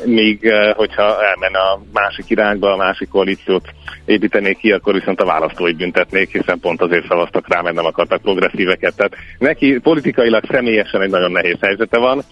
míg 0.04 0.52
hogyha 0.76 1.24
elmenne 1.24 1.58
a 1.58 1.80
másik 1.92 2.24
irányba, 2.28 2.72
a 2.72 2.76
másik 2.76 3.08
koalíciót 3.08 3.68
építenék 4.04 4.58
ki, 4.58 4.72
akkor 4.72 4.94
viszont 4.94 5.20
a 5.20 5.24
választói 5.24 5.72
büntetnék, 5.72 6.32
hiszen 6.32 6.60
pont 6.60 6.82
azért 6.82 7.06
szavaztak 7.06 7.48
rá, 7.48 7.60
mert 7.60 7.74
nem 7.74 7.84
akartak 7.84 8.22
progresszíveket. 8.22 8.96
Tehát 8.96 9.16
neki 9.38 9.78
politikailag 9.78 10.44
személyesen 10.50 11.02
egy 11.02 11.10
nagyon 11.10 11.32
nehéz 11.32 11.58
helyzete 11.60 11.98
van, 11.98 12.22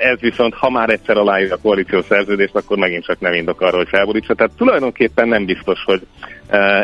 ez 0.00 0.20
viszont, 0.20 0.54
ha 0.54 0.70
már 0.70 0.90
egyszer 0.90 1.16
aláírja 1.16 1.54
a 1.54 1.58
koalíció 1.62 2.02
szerződést, 2.02 2.54
akkor 2.54 2.76
megint 2.76 3.04
csak 3.04 3.20
nem 3.20 3.32
indok 3.32 3.60
arra, 3.60 3.76
hogy 3.76 3.88
felborítsa. 3.88 4.34
Tehát 4.34 4.52
tulajdonképpen 4.56 5.28
nem 5.28 5.44
biztos, 5.44 5.82
hogy 5.84 6.06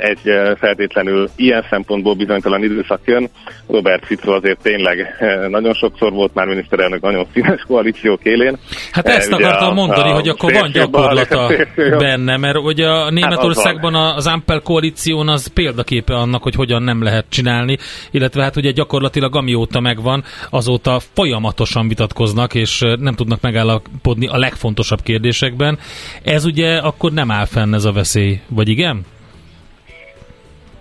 egy 0.01 0.21
feltétlenül 0.59 1.29
ilyen 1.37 1.65
szempontból 1.71 2.15
bizonytalan 2.15 2.63
időszak 2.63 3.01
jön. 3.05 3.29
Robert 3.69 4.07
Fico 4.07 4.33
azért 4.33 4.63
tényleg 4.63 5.07
nagyon 5.49 5.75
sokszor 5.75 6.13
volt 6.13 6.35
már 6.35 6.47
miniszterelnök 6.47 7.01
nagyon 7.01 7.27
színes 7.33 7.63
koalíciók 7.67 8.25
élén. 8.25 8.59
Hát 8.93 9.07
ezt 9.07 9.33
ugye 9.33 9.47
akartam 9.47 9.71
a, 9.71 9.75
mondani, 9.75 10.11
a 10.11 10.15
hogy 10.15 10.29
akkor 10.29 10.53
van 10.53 10.71
gyakorlata 10.73 11.51
benne, 11.99 12.37
mert 12.37 12.57
ugye 12.57 12.89
a 12.89 13.03
hát 13.03 13.11
Németországban 13.11 13.95
az 13.95 14.27
Ampel 14.27 14.61
koalíción 14.61 15.29
az 15.29 15.47
példaképe 15.47 16.15
annak, 16.15 16.43
hogy 16.43 16.55
hogyan 16.55 16.83
nem 16.83 17.03
lehet 17.03 17.25
csinálni, 17.29 17.79
illetve 18.11 18.43
hát 18.43 18.57
ugye 18.57 18.71
gyakorlatilag 18.71 19.37
amióta 19.37 19.81
megvan, 19.81 20.25
azóta 20.51 21.01
folyamatosan 21.13 21.89
vitatkoznak, 21.89 22.55
és 22.55 22.85
nem 22.99 23.15
tudnak 23.15 23.41
megállapodni 23.41 24.27
a 24.27 24.39
legfontosabb 24.39 25.03
kérdésekben. 25.03 25.79
Ez 26.23 26.45
ugye 26.45 26.77
akkor 26.77 27.13
nem 27.13 27.31
áll 27.31 27.47
fenn 27.47 27.75
ez 27.75 27.85
a 27.85 27.93
veszély, 27.93 28.41
vagy 28.49 28.69
igen? 28.69 29.05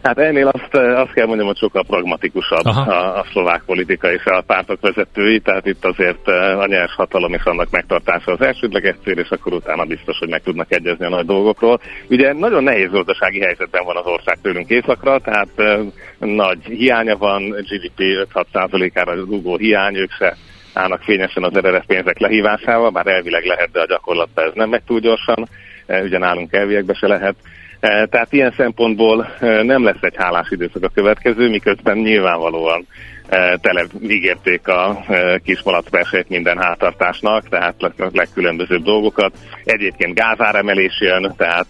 Hát 0.04 0.18
ennél 0.18 0.48
azt, 0.48 0.76
azt 0.76 1.14
kell 1.14 1.26
mondjam, 1.26 1.48
hogy 1.48 1.58
sokkal 1.58 1.84
pragmatikusabb 1.88 2.66
a, 2.66 3.18
a 3.20 3.26
szlovák 3.32 3.62
politika 3.66 4.12
és 4.12 4.26
a 4.26 4.44
pártok 4.48 4.82
vezetői, 4.82 5.40
tehát 5.40 5.66
itt 5.66 5.86
azért 5.86 6.28
a 6.60 6.66
nyers 6.66 6.94
hatalom 6.96 7.34
és 7.34 7.44
annak 7.44 7.70
megtartása 7.70 8.32
az 8.32 8.42
elsődleges 8.42 8.96
cél, 9.04 9.18
és 9.18 9.30
akkor 9.30 9.54
utána 9.54 9.86
biztos, 9.86 10.18
hogy 10.18 10.30
meg 10.30 10.42
tudnak 10.42 10.72
egyezni 10.72 11.06
a 11.06 11.10
nagy 11.10 11.26
dolgokról. 11.26 11.80
Ugye 12.10 12.34
nagyon 12.34 12.64
nehéz 12.64 12.90
gazdasági 12.90 13.40
helyzetben 13.40 13.86
van 13.86 13.98
az 13.98 14.06
ország 14.06 14.38
tőlünk 14.42 14.70
északra, 14.70 15.20
tehát 15.20 15.50
uh, 15.58 15.82
nagy 16.20 16.64
hiánya 16.64 17.18
van, 17.18 17.50
GDP 17.50 18.28
5-6%-ára 18.34 19.16
rúgó 19.16 19.58
hiány, 19.58 19.96
ők 19.96 20.12
se 20.12 20.38
állnak 20.74 21.02
fényesen 21.02 21.44
az 21.44 21.56
eredet 21.56 21.86
pénzek 21.86 22.20
lehívásával, 22.20 22.90
bár 22.90 23.08
elvileg 23.08 23.46
lehet, 23.46 23.72
de 23.72 23.80
a 23.80 23.86
gyakorlatban 23.86 24.46
ez 24.46 24.52
nem 24.54 24.70
megy 24.70 24.84
túl 24.84 25.00
gyorsan, 25.00 25.48
ugye 25.88 26.18
nálunk 26.18 26.54
elviekbe 26.54 26.94
se 26.94 27.08
lehet. 27.08 27.36
E, 27.82 28.06
tehát 28.06 28.34
ilyen 28.34 28.54
szempontból 28.58 29.28
e, 29.39 29.63
nem 29.63 29.84
lesz 29.84 30.02
egy 30.02 30.15
hálás 30.17 30.48
időszak 30.50 30.84
a 30.84 30.91
következő, 30.94 31.50
miközben 31.50 31.98
nyilvánvalóan 31.98 32.88
e, 33.28 33.58
tele 33.58 33.86
ígérték 34.02 34.67
a 34.67 35.06
kismalacversét 35.44 36.30
minden 36.30 36.58
hátartásnak, 36.58 37.50
tehát 37.50 37.76
legkülönbözőbb 38.13 38.84
dolgokat. 38.84 39.34
Egyébként 39.63 40.15
gázáremelés 40.15 41.00
jön, 41.00 41.34
tehát 41.38 41.67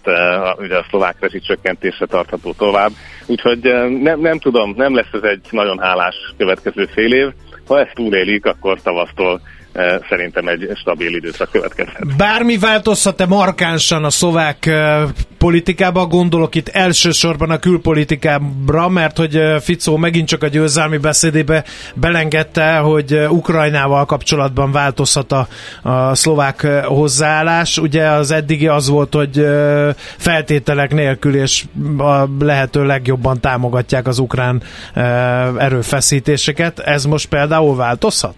ugye 0.58 0.76
a 0.76 0.86
szlovák 0.88 1.40
csökkentése 1.46 2.06
tartható 2.06 2.52
tovább. 2.52 2.90
Úgyhogy 3.26 3.60
nem, 4.02 4.20
nem 4.20 4.38
tudom, 4.38 4.74
nem 4.76 4.94
lesz 4.94 5.12
ez 5.12 5.22
egy 5.22 5.46
nagyon 5.50 5.78
hálás 5.78 6.14
következő 6.36 6.88
fél 6.94 7.12
év. 7.12 7.28
Ha 7.66 7.80
ezt 7.80 7.94
túlélik, 7.94 8.46
akkor 8.46 8.80
tavasztól 8.82 9.40
szerintem 10.08 10.48
egy 10.48 10.70
stabil 10.74 11.14
időszak 11.14 11.50
következhet. 11.50 12.16
Bármi 12.16 12.58
változhat-e 12.58 13.26
markánsan 13.26 14.04
a 14.04 14.10
szlovák 14.10 14.66
eh, 14.66 15.02
politikába, 15.38 16.06
gondolok 16.06 16.54
itt 16.54 16.68
elsősorban 16.68 17.50
a 17.50 17.58
külpolitikára, 17.58 18.88
mert 18.88 19.16
hogy 19.16 19.36
eh, 19.36 19.60
Ficó 19.60 19.96
megint 19.96 20.28
csak 20.28 20.42
a 20.42 20.46
győzelmi 20.48 20.96
beszédébe 20.96 21.64
belengedte, 21.94 22.76
hogy 22.76 23.26
Ukrajnával 23.28 24.04
kapcsolatban 24.04 24.72
változhat 24.72 25.32
a, 25.32 25.48
a 25.82 26.14
szlovák 26.14 26.66
hozzáállás. 26.84 27.78
Ugye 27.78 28.06
az 28.08 28.30
eddigi 28.30 28.66
az 28.66 28.88
volt, 28.88 29.14
hogy 29.14 29.46
feltételek 30.16 30.92
nélkül 30.92 31.36
és 31.36 31.64
a 31.98 32.28
lehető 32.38 32.84
legjobban 32.84 33.40
támogatják 33.40 34.06
az 34.06 34.18
ukrán 34.18 34.62
erőfeszítéseket. 35.58 36.78
Ez 36.78 37.04
most 37.04 37.28
például 37.28 37.76
változhat? 37.76 38.34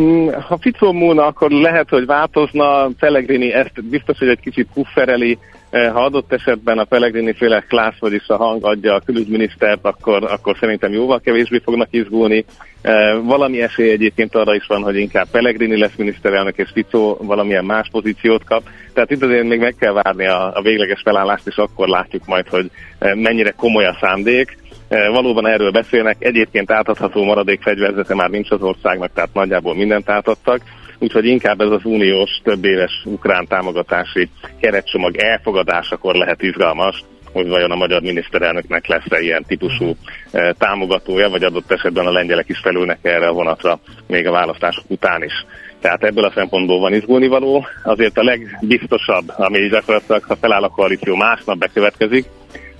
Mm, 0.00 0.28
ha 0.28 0.58
Fico 0.60 0.92
múlna, 0.92 1.26
akkor 1.26 1.50
lehet, 1.50 1.88
hogy 1.88 2.06
változna. 2.06 2.88
Pellegrini 2.98 3.52
ezt 3.52 3.84
biztos, 3.84 4.18
hogy 4.18 4.28
egy 4.28 4.40
kicsit 4.40 4.68
puffereli. 4.74 5.38
Eh, 5.70 5.92
ha 5.92 6.04
adott 6.04 6.32
esetben 6.32 6.78
a 6.78 6.84
Pellegrini 6.84 7.32
féle 7.32 7.60
klász, 7.60 7.98
vagyis 7.98 8.28
a 8.28 8.36
hang 8.36 8.64
adja 8.64 8.94
a 8.94 9.02
külügyminisztert, 9.04 9.84
akkor, 9.84 10.24
akkor 10.24 10.56
szerintem 10.60 10.92
jóval 10.92 11.20
kevésbé 11.20 11.60
fognak 11.64 11.88
izgulni. 11.90 12.44
Eh, 12.82 13.18
valami 13.22 13.62
esély 13.62 13.90
egyébként 13.90 14.34
arra 14.34 14.54
is 14.54 14.66
van, 14.66 14.82
hogy 14.82 14.96
inkább 14.96 15.26
Pellegrini 15.30 15.78
lesz 15.78 15.96
miniszterelnök, 15.96 16.56
és 16.56 16.70
Fico 16.72 17.16
valamilyen 17.20 17.64
más 17.64 17.88
pozíciót 17.90 18.44
kap. 18.44 18.62
Tehát 18.92 19.10
itt 19.10 19.22
azért 19.22 19.48
még 19.48 19.60
meg 19.60 19.74
kell 19.78 19.92
várni 19.92 20.26
a, 20.26 20.52
a 20.54 20.62
végleges 20.62 21.00
felállást, 21.04 21.46
és 21.46 21.56
akkor 21.56 21.88
látjuk 21.88 22.26
majd, 22.26 22.48
hogy 22.48 22.70
eh, 22.98 23.14
mennyire 23.14 23.50
komoly 23.50 23.86
a 23.86 23.96
szándék. 24.00 24.58
E, 24.92 25.08
valóban 25.08 25.46
erről 25.46 25.70
beszélnek, 25.70 26.16
egyébként 26.18 26.70
átadható 26.70 27.24
maradék 27.24 27.62
fegyverzete 27.62 28.14
már 28.14 28.30
nincs 28.30 28.50
az 28.50 28.62
országnak, 28.62 29.12
tehát 29.12 29.34
nagyjából 29.34 29.74
mindent 29.74 30.08
átadtak, 30.08 30.60
úgyhogy 30.98 31.26
inkább 31.26 31.60
ez 31.60 31.70
az 31.70 31.84
uniós 31.84 32.40
több 32.42 32.64
éves 32.64 33.02
ukrán 33.04 33.46
támogatási 33.46 34.28
keretcsomag 34.60 35.16
elfogadásakor 35.16 36.14
lehet 36.14 36.42
izgalmas, 36.42 37.04
hogy 37.32 37.48
vajon 37.48 37.70
a 37.70 37.76
magyar 37.76 38.02
miniszterelnöknek 38.02 38.86
lesz-e 38.86 39.20
ilyen 39.20 39.44
típusú 39.46 39.96
e, 40.32 40.52
támogatója, 40.58 41.30
vagy 41.30 41.44
adott 41.44 41.70
esetben 41.70 42.06
a 42.06 42.12
lengyelek 42.12 42.48
is 42.48 42.58
felülnek 42.58 42.98
erre 43.02 43.28
a 43.28 43.32
vonatra 43.32 43.78
még 44.06 44.26
a 44.26 44.32
választások 44.32 44.84
után 44.88 45.22
is. 45.22 45.44
Tehát 45.80 46.04
ebből 46.04 46.24
a 46.24 46.32
szempontból 46.34 46.80
van 46.80 46.94
izgulni 46.94 47.26
való. 47.26 47.66
Azért 47.84 48.18
a 48.18 48.22
legbiztosabb, 48.22 49.32
ami 49.36 49.68
gyakorlatilag, 49.68 50.22
ha 50.22 50.36
feláll 50.36 50.62
a 50.62 50.68
koalíció, 50.68 51.14
másnap 51.14 51.58
bekövetkezik, 51.58 52.24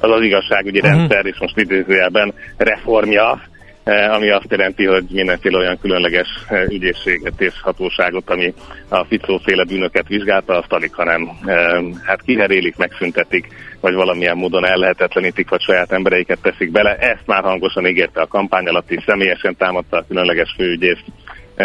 az 0.02 0.10
az 0.10 0.22
igazságügyi 0.22 0.78
uh-huh. 0.78 0.94
rendszer, 0.94 1.26
és 1.26 1.38
most 1.38 1.58
idézőjelben 1.58 2.34
reformja, 2.56 3.40
eh, 3.84 4.14
ami 4.14 4.30
azt 4.30 4.50
jelenti, 4.50 4.86
hogy 4.86 5.04
mindenféle 5.10 5.58
olyan 5.58 5.78
különleges 5.80 6.28
eh, 6.48 6.64
ügyészséget 6.68 7.40
és 7.40 7.54
hatóságot, 7.62 8.30
ami 8.30 8.54
a 8.88 9.04
Ficó-féle 9.04 9.64
bűnöket 9.64 10.08
vizsgálta, 10.08 10.58
azt 10.58 10.72
alig, 10.72 10.94
hanem 10.94 11.30
eh, 11.44 11.82
hát 12.04 12.22
kiherélik, 12.22 12.76
megszüntetik, 12.76 13.46
vagy 13.80 13.94
valamilyen 13.94 14.36
módon 14.36 14.66
ellehetetlenítik, 14.66 15.48
vagy 15.48 15.60
saját 15.60 15.92
embereiket 15.92 16.38
teszik 16.42 16.70
bele. 16.70 16.96
Ezt 16.96 17.26
már 17.26 17.42
hangosan 17.42 17.86
ígérte 17.86 18.20
a 18.20 18.26
kampány 18.26 18.66
alatt 18.66 18.90
is, 18.90 19.02
személyesen 19.06 19.56
támadta 19.56 19.96
a 19.96 20.04
különleges 20.08 20.54
főügyészt 20.56 21.04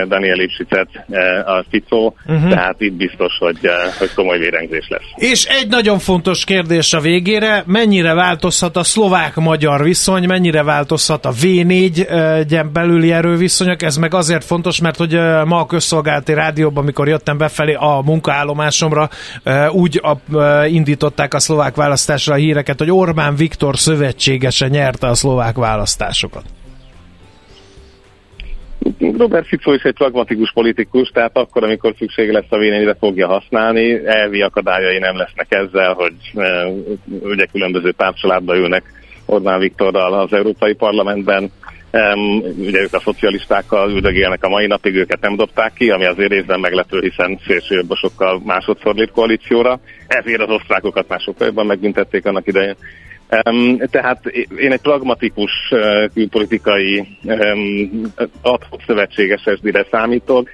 Daniel 0.06 0.40
Ipsicet 0.40 0.88
eh, 1.10 1.48
a 1.48 1.66
Ficó, 1.70 2.16
uh-huh. 2.28 2.50
tehát 2.50 2.76
itt 2.82 2.94
biztos, 2.94 3.38
hogy, 3.40 3.58
eh, 3.62 3.72
hogy 3.98 4.14
komoly 4.14 4.38
vérengzés 4.38 4.88
lesz. 4.90 5.02
És 5.16 5.46
egy 5.46 5.68
nagyon 5.68 6.00
fontos 6.00 6.44
kérdés 6.44 6.94
a 6.94 7.00
végére, 7.00 7.64
mennyire 7.66 8.14
változhat 8.14 8.78
a 8.78 8.84
szlovák-magyar 8.84 9.84
viszony, 9.84 10.26
mennyire 10.26 10.64
változhat 10.64 11.26
a 11.26 11.32
V4-gyen 11.32 12.70
belüli 12.74 13.12
erőviszonyok, 13.12 13.82
ez 13.82 13.98
meg 13.98 14.14
azért 14.14 14.44
fontos, 14.44 14.82
mert 14.82 14.98
hogy 14.98 15.14
eh, 15.14 15.46
ma 15.46 15.60
a 15.60 15.66
közszolgálati 15.66 16.34
rádióban, 16.34 16.84
amikor 16.84 17.08
jöttem 17.08 17.38
befelé 17.38 17.74
a 17.74 18.02
munkaállomásomra, 18.06 19.10
úgy 19.72 20.02
indították 20.68 21.34
a 21.34 21.40
szlovák 21.40 21.76
választásra 21.76 22.34
a 22.34 22.38
híreket, 22.38 22.80
hogy 22.80 22.92
Orbán 22.92 23.36
Viktor 23.36 23.78
szövetségese 23.78 24.68
nyerte 24.68 25.08
a 25.08 25.16
szlovák 25.16 25.56
választásokat. 25.56 26.44
Robert 29.18 29.48
Fico 29.48 29.74
is 29.74 29.82
egy 29.82 29.94
pragmatikus 29.94 30.52
politikus, 30.54 31.10
tehát 31.10 31.38
akkor, 31.38 31.64
amikor 31.64 31.94
szüksége 31.98 32.32
lesz 32.32 32.46
a 32.50 32.58
véleményre 32.58 32.96
fogja 33.00 33.28
használni, 33.28 34.06
elvi 34.06 34.42
akadályai 34.42 34.98
nem 34.98 35.18
lesznek 35.18 35.48
ezzel, 35.50 35.94
hogy 35.94 36.14
e, 36.36 36.68
ugye 37.22 37.46
különböző 37.46 37.92
pártcsaládba 37.92 38.58
ülnek 38.58 38.84
Orbán 39.26 39.60
Viktorral 39.60 40.14
az 40.14 40.34
Európai 40.34 40.74
Parlamentben, 40.74 41.52
Um, 41.92 42.44
ugye 42.58 42.82
ők 42.82 42.94
a 42.94 43.00
szocialistákkal 43.00 43.92
üldögélnek 43.92 44.44
a 44.44 44.50
mai 44.50 44.68
napig, 44.68 44.96
őket 44.96 45.22
nem 45.22 45.36
dobták 45.36 45.74
ki, 45.74 45.90
ami 45.90 46.06
azért 46.06 46.32
részben 46.32 46.60
meglepő, 46.60 47.00
hiszen 47.00 47.40
szélsőjobbosokkal 47.46 48.42
másodszor 48.46 48.96
lép 48.96 49.12
koalícióra. 49.12 49.80
Ezért 50.08 50.42
az 50.42 50.50
osztrákokat 50.50 51.08
már 51.08 51.20
sokkal 51.20 51.48
jobban 51.48 51.66
megbüntették 51.66 52.26
annak 52.26 52.48
idején. 52.48 52.76
Tehát 53.92 54.26
én 54.58 54.72
egy 54.72 54.82
pragmatikus 54.82 55.52
uh, 55.72 56.10
külpolitikai 56.14 57.08
adhok 58.42 58.82
szövetséges 58.86 59.42
SD-re 59.42 59.86
számítok, 59.92 60.50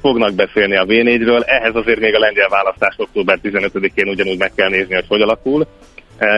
fognak 0.00 0.34
beszélni 0.34 0.76
a 0.76 0.84
V4-ről, 0.84 1.42
ehhez 1.46 1.74
azért 1.74 2.00
még 2.00 2.14
a 2.14 2.18
lengyel 2.18 2.48
választás 2.48 2.94
október 2.96 3.38
15-én 3.42 4.08
ugyanúgy 4.08 4.38
meg 4.38 4.52
kell 4.54 4.68
nézni, 4.68 4.94
hogy 4.94 5.04
hogy 5.08 5.20
alakul, 5.20 5.66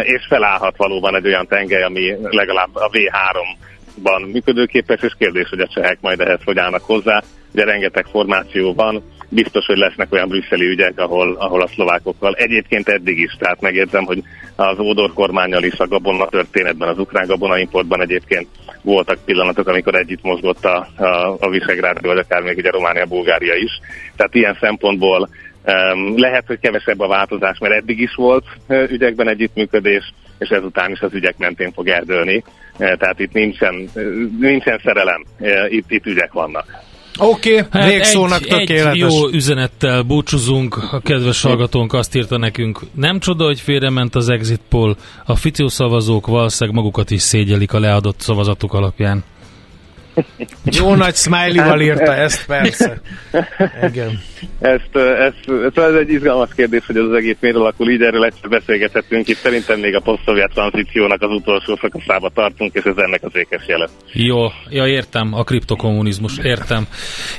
és 0.03 0.27
felállhat 0.29 0.77
valóban 0.77 1.17
egy 1.17 1.27
olyan 1.27 1.47
tengely, 1.47 1.83
ami 1.83 2.17
legalább 2.23 2.75
a 2.75 2.91
V3-ban 2.91 4.33
működőképes, 4.33 5.03
és 5.03 5.12
kérdés, 5.19 5.49
hogy 5.49 5.61
a 5.61 5.69
csehek 5.69 5.99
majd 6.01 6.21
ehhez 6.21 6.41
hogy 6.45 6.59
állnak 6.59 6.83
hozzá. 6.83 7.23
Ugye 7.53 7.64
rengeteg 7.64 8.05
formáció 8.05 8.75
van, 8.75 9.03
biztos, 9.29 9.67
hogy 9.67 9.77
lesznek 9.77 10.12
olyan 10.12 10.29
brüsszeli 10.29 10.67
ügyek, 10.67 10.99
ahol, 10.99 11.37
ahol 11.38 11.62
a 11.62 11.67
szlovákokkal 11.67 12.35
egyébként 12.35 12.88
eddig 12.88 13.19
is, 13.19 13.37
tehát 13.38 13.61
megjegyzem, 13.61 14.05
hogy 14.05 14.23
az 14.57 14.79
Ódor 14.79 15.12
kormányal 15.12 15.62
is 15.62 15.79
a 15.79 15.88
gabona 15.88 16.27
történetben, 16.27 16.88
az 16.88 16.99
ukrán 16.99 17.27
gabona 17.27 17.59
importban 17.59 18.01
egyébként 18.01 18.49
voltak 18.83 19.19
pillanatok, 19.25 19.69
amikor 19.69 19.95
együtt 19.95 20.23
mozgott 20.23 20.64
a, 20.64 20.88
a, 20.97 21.37
a 21.41 21.51
Visegrád, 21.51 22.07
vagy 22.07 22.19
akár 22.19 22.43
még 22.43 22.57
ugye 22.57 22.71
Románia, 22.71 23.07
Bulgária 23.07 23.55
is. 23.55 23.81
Tehát 24.17 24.35
ilyen 24.35 24.57
szempontból 24.61 25.29
um, 25.67 26.19
lehet, 26.19 26.47
hogy 26.47 26.59
kevesebb 26.59 27.01
a 27.01 27.09
változás, 27.09 27.59
mert 27.59 27.75
eddig 27.75 28.01
is 28.01 28.14
volt 28.14 28.45
uh, 28.69 28.91
ügyekben 28.91 29.29
együttműködés, 29.29 30.12
és 30.38 30.49
ezután 30.49 30.91
is 30.91 31.01
az 31.01 31.14
ügyek 31.14 31.38
mentén 31.38 31.73
fog 31.73 31.88
erdőlni. 31.88 32.45
Uh, 32.79 32.93
tehát 32.97 33.21
itt 33.21 33.33
nincsen, 33.33 33.88
nincsen 34.41 34.81
szerelem, 34.85 35.25
uh, 35.38 35.73
itt, 35.73 35.91
itt 35.91 36.07
ügyek 36.07 36.33
vannak. 36.33 36.87
Oké, 37.19 37.59
okay, 37.59 37.81
hát 37.81 37.91
végszónak 37.91 38.41
egy, 38.41 38.47
tökéletes. 38.49 38.93
Egy 38.93 38.99
jó 38.99 39.29
üzenettel 39.29 40.03
búcsúzunk. 40.03 40.77
A 40.91 41.01
kedves 41.01 41.43
hallgatónk 41.43 41.93
azt 41.93 42.15
írta 42.15 42.39
nekünk, 42.39 42.81
nem 42.95 43.19
csoda, 43.19 43.45
hogy 43.45 43.61
félrement 43.61 44.15
az 44.15 44.29
exit 44.29 44.61
poll. 44.69 44.97
A 45.25 45.37
Fició 45.37 45.69
szavazók 45.69 46.27
valószínűleg 46.27 46.79
magukat 46.79 47.11
is 47.11 47.23
szégyelik 47.23 47.73
a 47.73 47.79
leadott 47.79 48.21
szavazatuk 48.21 48.73
alapján. 48.73 49.25
Jó 50.65 50.95
nagy 50.95 51.15
smiley-val 51.15 51.81
írta 51.81 52.15
ezt, 52.15 52.47
persze. 52.47 53.01
Igen. 53.83 54.21
Ezt, 54.61 54.97
ezt, 54.97 55.79
ez 55.79 55.95
egy 55.95 56.13
izgalmas 56.13 56.49
kérdés, 56.57 56.87
hogy 56.87 56.97
az 56.97 57.13
egész 57.13 57.37
miért 57.41 57.57
alakul 57.57 57.91
így, 57.91 58.03
erről 58.03 58.25
egyszer 58.25 58.49
beszélgethetünk. 58.49 59.29
Itt 59.29 59.37
szerintem 59.37 59.81
még 59.81 59.95
a 59.95 60.01
posztszovjet 60.01 60.51
tranzíciónak 60.55 61.23
az 61.23 61.31
utolsó 61.31 61.79
szakaszába 61.81 62.31
tartunk, 62.35 62.75
és 62.75 62.83
ez 62.85 62.97
ennek 62.97 63.21
az 63.23 63.31
ékes 63.35 63.67
jele. 63.67 63.89
Jó, 64.13 64.47
ja 64.69 64.87
értem, 64.87 65.35
a 65.35 65.45
kriptokommunizmus, 65.45 66.39
értem. 66.43 66.87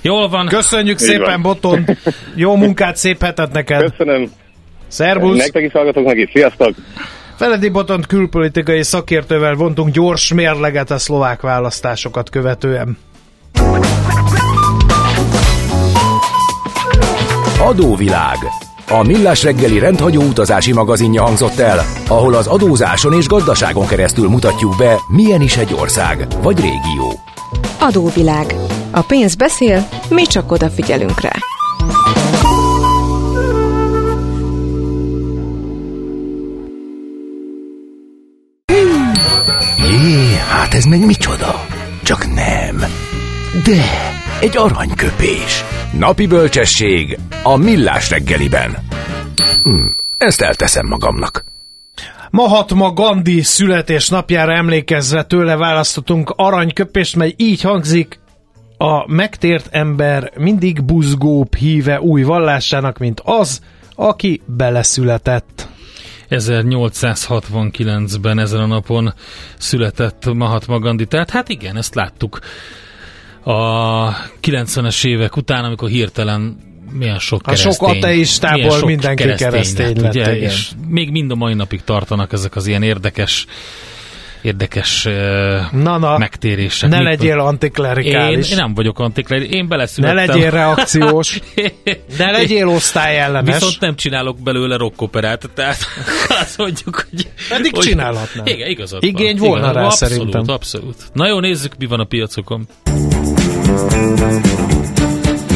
Jól 0.02 0.30
van. 0.30 0.48
Köszönjük 0.48 1.00
így 1.00 1.08
szépen, 1.08 1.42
van. 1.42 1.42
Boton. 1.42 1.86
Jó 2.36 2.56
munkát, 2.56 2.96
szép 2.96 3.22
hetet 3.22 3.52
neked. 3.52 3.92
Köszönöm. 3.92 4.32
Szervusz. 4.88 5.38
Nektek 5.38 5.63
is 5.63 5.72
hallgatok 5.72 6.06
meg 6.06 6.18
is. 6.18 6.30
Sziasztok. 6.34 6.76
Feledi 7.39 7.69
Botont 7.69 8.06
külpolitikai 8.06 8.84
szakértővel 8.84 9.56
vontunk 9.56 9.93
gyors 9.93 10.34
mérleget 10.34 10.91
a 10.91 10.97
szlovák 10.97 11.41
választásokat 11.41 12.30
követően. 12.30 12.97
Adóvilág. 17.60 18.38
A 18.88 19.04
Millás 19.04 19.43
reggeli 19.43 19.80
rendhagyó 19.80 20.21
utazási 20.21 20.73
magazinja 20.73 21.23
hangzott 21.23 21.58
el, 21.58 21.80
ahol 22.08 22.34
az 22.34 22.47
adózáson 22.47 23.13
és 23.13 23.28
gazdaságon 23.28 23.88
keresztül 23.88 24.30
mutatjuk 24.30 24.78
be, 24.78 24.95
milyen 25.08 25.41
is 25.41 25.58
egy 25.58 25.73
ország 25.73 26.28
vagy 26.41 26.60
régió. 26.60 27.19
Adóvilág. 27.80 28.56
A 28.91 29.02
pénz 29.02 29.36
beszél, 29.36 29.88
mi 30.10 30.23
csak 30.23 30.52
odafigyelünk 30.52 31.21
rá. 31.21 31.34
Ez 40.80 40.86
meg 40.86 41.06
micsoda? 41.06 41.65
Csak 42.04 42.26
nem. 42.34 42.78
De, 43.63 43.84
egy 44.42 44.58
aranyköpés. 44.58 45.63
Napi 45.98 46.28
bölcsesség 46.28 47.20
a 47.44 47.56
millás 47.56 48.10
reggeliben. 48.10 48.78
Hm, 49.63 49.88
ezt 50.18 50.42
elteszem 50.42 50.88
magamnak. 50.88 51.46
Mahatma 52.30 52.94
Gandhi 52.94 53.42
születésnapjára 53.42 54.54
emlékezve 54.54 55.24
tőle 55.24 55.56
választottunk 55.56 56.34
aranyköpést, 56.36 57.15
mely 57.15 57.34
így 57.38 57.62
hangzik, 57.62 58.20
a 58.78 59.12
megtért 59.12 59.68
ember 59.72 60.32
mindig 60.38 60.84
buzgóbb 60.84 61.56
híve 61.56 62.02
új 62.02 62.24
vallásának, 62.24 62.98
mint 62.98 63.22
az, 63.24 63.62
aki 63.96 64.42
beleszületett. 64.46 65.68
1869-ben 66.30 68.39
ezen 68.39 68.60
a 68.60 68.65
napon 68.65 69.13
született 69.58 70.34
Mahatma 70.34 70.80
Gandhi. 70.80 71.06
Tehát 71.06 71.30
hát 71.30 71.50
igen, 71.50 71.78
ezt 71.78 71.96
láttuk 71.96 72.39
a 73.44 74.10
90-es 74.42 75.06
évek 75.06 75.36
után, 75.36 75.63
amikor 75.63 75.89
hirtelen 75.89 76.58
milyen 76.92 77.20
sok 77.20 77.42
keresztény. 77.42 77.72
A 77.72 77.74
sok 77.74 77.88
ateistából 77.88 78.72
sok 78.72 78.86
mindenki 78.86 79.24
keresztény, 79.24 79.50
keresztény 79.50 79.86
lett, 79.86 80.02
lett 80.02 80.13
ugye, 80.13 80.38
és 80.38 80.70
még 80.88 81.12
mind 81.12 81.32
a 81.32 81.36
mai 81.36 81.54
napig 81.54 81.84
tartanak 81.84 82.34
ezek 82.34 82.56
az 82.56 82.68
ilyen 82.68 82.84
érdekes 82.84 83.46
érdekes 84.41 85.04
na, 85.71 85.97
na, 85.97 86.17
megtérések. 86.17 86.89
Ne 86.89 86.97
Mit 86.97 87.06
legyél 87.06 87.39
antiklerikális. 87.39 88.49
Én, 88.49 88.58
én 88.58 88.63
nem 88.63 88.73
vagyok 88.73 88.99
antiklerikális, 88.99 89.56
én 89.56 89.67
beleszülettem. 89.67 90.25
Ne 90.25 90.25
legyél 90.25 90.49
reakciós. 90.52 91.39
ne 92.17 92.32
legyél 92.32 92.67
osztályellenes. 92.67 93.54
Viszont 93.54 93.80
nem 93.80 93.95
csinálok 93.95 94.39
belőle 94.39 94.78
rockoperát, 94.78 95.49
tehát 95.54 95.78
azt 96.41 96.58
mondjuk, 96.58 97.06
hogy... 97.10 97.30
Pedig 97.49 97.75
hogy, 97.75 97.84
csinálhatnál. 97.84 98.47
Igen, 98.47 98.69
igazad 98.69 99.04
Igény 99.04 99.38
van. 99.38 99.49
volna 99.49 99.69
igaz, 99.69 99.75
rá 99.75 99.84
abszolút, 99.84 100.13
szerintem. 100.13 100.56
Abszolút, 100.56 100.95
Na 101.13 101.28
jó, 101.28 101.39
nézzük, 101.39 101.78
mi 101.78 101.86
van 101.86 101.99
a 101.99 102.04
piacokon. 102.04 102.67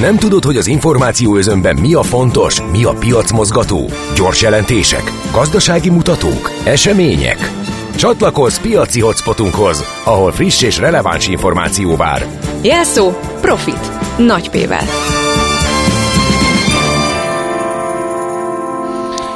Nem 0.01 0.17
tudod, 0.17 0.43
hogy 0.43 0.57
az 0.57 0.67
információ 0.67 1.35
özönben 1.35 1.75
mi 1.75 1.93
a 1.93 2.01
fontos, 2.03 2.61
mi 2.71 2.83
a 2.83 2.91
piacmozgató? 2.91 3.89
Gyors 4.15 4.41
jelentések, 4.41 5.11
gazdasági 5.31 5.89
mutatók, 5.89 6.51
események? 6.63 7.62
Csatlakozz 8.03 8.59
piaci 8.59 9.01
hotspotunkhoz, 9.01 10.01
ahol 10.05 10.31
friss 10.31 10.61
és 10.61 10.77
releváns 10.77 11.27
információ 11.27 11.95
vár. 11.95 12.25
Jelszó 12.63 13.09
Profit. 13.41 14.17
Nagy 14.17 14.49
P-vel. 14.49 14.85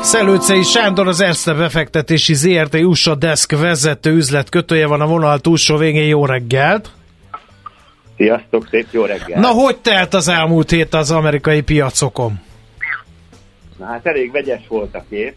Szelőcei 0.01 0.61
Sándor 0.61 1.07
az 1.07 1.21
Erste 1.21 1.53
befektetési 1.53 2.33
ZRT 2.33 2.73
USA 2.73 3.15
Desk 3.15 3.51
vezető 3.51 4.15
üzletkötője 4.15 4.87
van 4.87 5.01
a 5.01 5.07
vonal 5.07 5.39
túlsó 5.39 5.77
végén. 5.77 6.07
Jó 6.07 6.25
reggelt! 6.25 6.91
Sziasztok, 8.17 8.67
szép 8.69 8.87
jó 8.91 9.05
reggelt! 9.05 9.41
Na, 9.41 9.47
hogy 9.47 9.77
telt 9.77 10.13
az 10.13 10.27
elmúlt 10.27 10.69
hét 10.69 10.93
az 10.93 11.11
amerikai 11.11 11.61
piacokon? 11.61 12.39
Na 13.77 13.85
hát 13.85 14.05
elég 14.05 14.31
vegyes 14.31 14.61
volt 14.67 14.95
a 14.95 15.03
kép. 15.09 15.35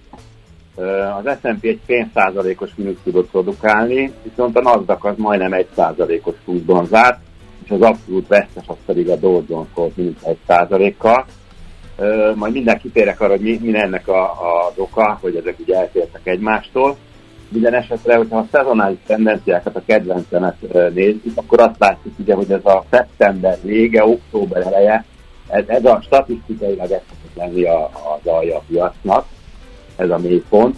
Az 1.18 1.38
S&P 1.40 1.64
egy 1.64 1.80
fél 1.86 2.08
százalékos 2.14 2.70
mínusz 2.74 3.00
tudott 3.04 3.30
produkálni, 3.30 4.12
viszont 4.22 4.56
a 4.56 4.60
Nasdaq 4.60 5.08
az 5.08 5.14
majdnem 5.16 5.52
egy 5.52 5.66
százalékos 5.74 6.34
pluszban 6.44 6.86
zárt, 6.86 7.20
és 7.64 7.70
az 7.70 7.80
abszolút 7.80 8.28
vesztes 8.28 8.64
az 8.66 8.76
pedig 8.86 9.08
a 9.08 9.16
Dow 9.16 9.42
Jones 9.48 9.68
volt 9.74 9.96
mínusz 9.96 10.22
egy 10.24 10.38
százalékkal. 10.46 11.24
Majd 12.34 12.52
minden 12.52 12.78
kitérek 12.78 13.20
arra, 13.20 13.30
hogy 13.30 13.40
mi, 13.40 13.58
mi 13.62 13.78
ennek 13.78 14.08
a, 14.08 14.22
a 14.22 14.72
oka, 14.76 15.18
hogy 15.20 15.36
ezek 15.36 15.58
ugye 15.58 15.76
eltértek 15.76 16.26
egymástól. 16.26 16.96
Minden 17.48 17.74
esetre, 17.74 18.16
hogyha 18.16 18.38
a 18.38 18.46
szezonális 18.52 18.98
tendenciákat, 19.06 19.76
a 19.76 19.82
kedvencemet 19.86 20.56
nézzük, 20.94 21.32
akkor 21.34 21.60
azt 21.60 21.78
látjuk 21.78 22.18
ugye, 22.18 22.34
hogy 22.34 22.50
ez 22.50 22.64
a 22.64 22.84
szeptember 22.90 23.58
vége, 23.62 24.04
október 24.04 24.66
eleje, 24.66 25.04
ez, 25.48 25.64
ez 25.66 25.84
a 25.84 26.00
statisztikailag 26.02 26.90
ez 26.90 27.00
lenni 27.34 27.64
az 27.64 28.26
alja 28.26 28.56
a 28.56 28.62
piacnak 28.68 29.24
ez 30.00 30.10
a 30.10 30.18
mélypont. 30.18 30.76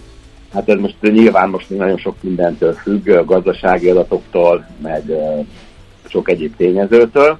Hát 0.52 0.68
ez 0.68 0.78
most 0.78 0.96
nyilván 1.00 1.48
most 1.48 1.70
nagyon 1.70 1.98
sok 1.98 2.16
mindentől 2.20 2.72
függ, 2.72 3.08
a 3.08 3.24
gazdasági 3.24 3.88
adatoktól, 3.88 4.66
meg 4.82 5.02
sok 6.08 6.28
egyéb 6.28 6.56
tényezőtől. 6.56 7.38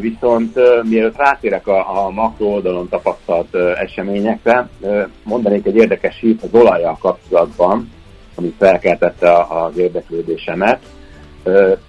Viszont 0.00 0.58
mielőtt 0.82 1.16
rátérek 1.16 1.66
a, 1.66 2.06
a 2.06 2.10
makro 2.10 2.46
oldalon 2.46 2.88
tapasztalt 2.88 3.54
eseményekre, 3.54 4.68
mondanék 5.22 5.66
egy 5.66 5.76
érdekes 5.76 6.18
hírt 6.20 6.42
az 6.42 6.48
olajjal 6.52 6.96
kapcsolatban, 7.00 7.92
ami 8.34 8.54
felkeltette 8.58 9.32
az 9.48 9.78
érdeklődésemet. 9.78 10.82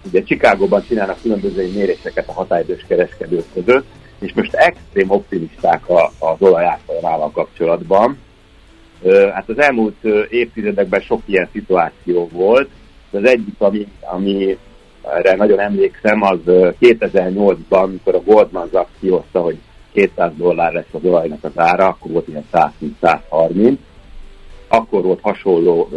Ugye 0.06 0.24
Csikágóban 0.24 0.84
csinálnak 0.88 1.22
különböző 1.22 1.72
méréseket 1.74 2.28
a 2.28 2.34
határidős 2.34 2.86
kereskedők 2.88 3.46
között, 3.54 3.86
és 4.20 4.34
most 4.34 4.54
extrém 4.54 5.10
optimisták 5.10 5.84
az 6.20 6.36
olaj 6.40 6.78
kapcsolatban. 7.34 8.18
Hát 9.34 9.50
az 9.50 9.60
elmúlt 9.60 10.04
évtizedekben 10.30 11.02
sok 11.02 11.22
ilyen 11.26 11.50
szituáció 11.52 12.30
volt. 12.32 12.70
Az 13.12 13.24
egyik, 13.24 13.56
ami, 13.58 13.88
ami 14.02 14.58
erre 15.16 15.36
nagyon 15.36 15.60
emlékszem, 15.60 16.22
az 16.22 16.40
2008-ban, 16.46 17.82
amikor 17.82 18.16
a 18.16 18.22
Goldman 18.22 18.70
Sachs 18.72 18.90
kihozta, 19.00 19.40
hogy 19.40 19.58
200 19.94 20.32
dollár 20.38 20.74
lesz 20.74 20.86
az 20.92 21.04
olajnak 21.04 21.44
az 21.44 21.52
ára, 21.56 21.88
akkor 21.88 22.12
volt 22.12 22.28
ilyen 22.28 22.46
120-130, 23.02 23.78
akkor 24.68 25.04
volt 25.04 25.22
hasonló 25.22 25.90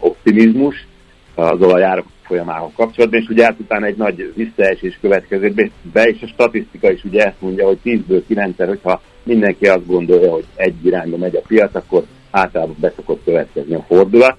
optimizmus 0.00 0.86
az 1.34 1.60
olajár 1.62 2.04
folyamához 2.22 2.70
kapcsolatban, 2.76 3.20
és 3.20 3.28
ugye 3.28 3.46
ezután 3.46 3.84
egy 3.84 3.96
nagy 3.96 4.32
visszaesés 4.34 4.98
következett 5.00 5.70
be, 5.92 6.02
és 6.02 6.22
a 6.22 6.26
statisztika 6.26 6.90
is 6.90 7.04
ugye 7.04 7.24
ezt 7.24 7.40
mondja, 7.40 7.66
hogy 7.66 7.78
10-ből 7.84 8.22
9 8.26 8.56
hogyha 8.56 9.00
mindenki 9.22 9.66
azt 9.66 9.86
gondolja, 9.86 10.30
hogy 10.30 10.44
egy 10.54 10.86
irányba 10.86 11.16
megy 11.16 11.36
a 11.36 11.42
piac, 11.46 11.74
akkor 11.74 12.04
általában 12.30 12.76
beszokott 12.80 13.24
következni 13.24 13.74
a 13.74 13.84
fordulat. 13.88 14.36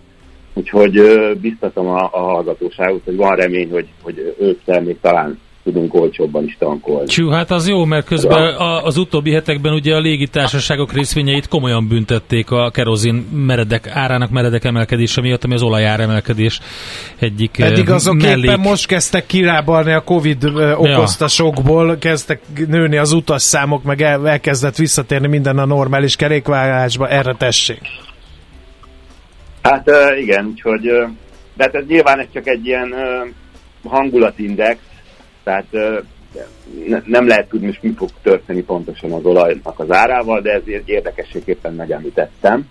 Úgyhogy 0.54 1.02
biztatom 1.42 1.88
a, 1.88 2.10
a 2.12 2.20
hallgatóságot, 2.20 3.04
hogy 3.06 3.16
van 3.16 3.36
remény, 3.36 3.72
hogy, 3.72 3.88
hogy 4.02 4.36
ősszel 4.40 4.82
még 4.82 5.00
talán 5.02 5.40
tudunk 5.64 5.94
olcsóbban 5.94 6.44
is 6.44 6.56
tankolni. 6.60 7.08
Csú, 7.08 7.30
hát 7.30 7.52
az 7.52 7.68
jó, 7.68 7.86
mert 7.86 8.06
közben 8.06 8.56
a, 8.56 8.86
az 8.86 8.98
utóbbi 8.98 9.32
hetekben 9.32 9.74
ugye 9.74 9.96
a 9.96 10.00
légitársaságok 10.00 10.94
részvényeit 10.94 11.48
komolyan 11.48 11.88
büntették 11.88 12.52
a 12.52 12.70
kerozin 12.70 13.16
meredek, 13.32 13.88
árának 13.88 14.30
meredek 14.30 14.64
emelkedése 14.64 15.22
miatt, 15.22 15.44
ami 15.44 15.54
az 15.54 15.62
olajár 15.62 16.00
emelkedés 16.00 16.60
egyik 17.20 17.60
Eddig 17.60 17.90
azok 17.90 18.22
mellék... 18.22 18.44
éppen 18.44 18.60
most 18.60 18.88
kezdtek 18.88 19.26
kirábalni 19.26 19.92
a 19.92 20.02
Covid 20.02 20.44
okozta 20.76 21.24
ja. 21.24 21.28
sokból, 21.28 21.98
kezdtek 21.98 22.42
nőni 22.68 22.98
az 22.98 23.12
utasszámok, 23.12 23.84
meg 23.84 24.02
el, 24.02 24.28
elkezdett 24.28 24.76
visszatérni 24.76 25.28
minden 25.28 25.58
a 25.58 25.66
normális 25.66 26.16
kerékvágásba, 26.16 27.08
erre 27.08 27.36
tessék. 27.38 27.82
Hát 29.62 29.92
igen, 30.20 30.46
úgyhogy 30.46 30.82
de 31.54 31.64
hát 31.64 31.76
ez 31.76 31.86
nyilván 31.88 32.20
ez 32.20 32.28
csak 32.34 32.48
egy 32.48 32.66
ilyen 32.66 32.94
hangulatindex, 33.84 34.80
tehát 35.44 35.66
nem 37.06 37.28
lehet 37.28 37.50
tudni, 37.50 37.66
hogy 37.66 37.78
mi 37.82 37.94
fog 37.98 38.10
történni 38.22 38.64
pontosan 38.64 39.12
az 39.12 39.26
olajnak 39.26 39.80
az 39.80 39.92
árával, 39.92 40.42
de 40.42 40.52
ezért 40.52 40.88
érdekességképpen 40.88 41.74
megemlítettem. 41.74 42.70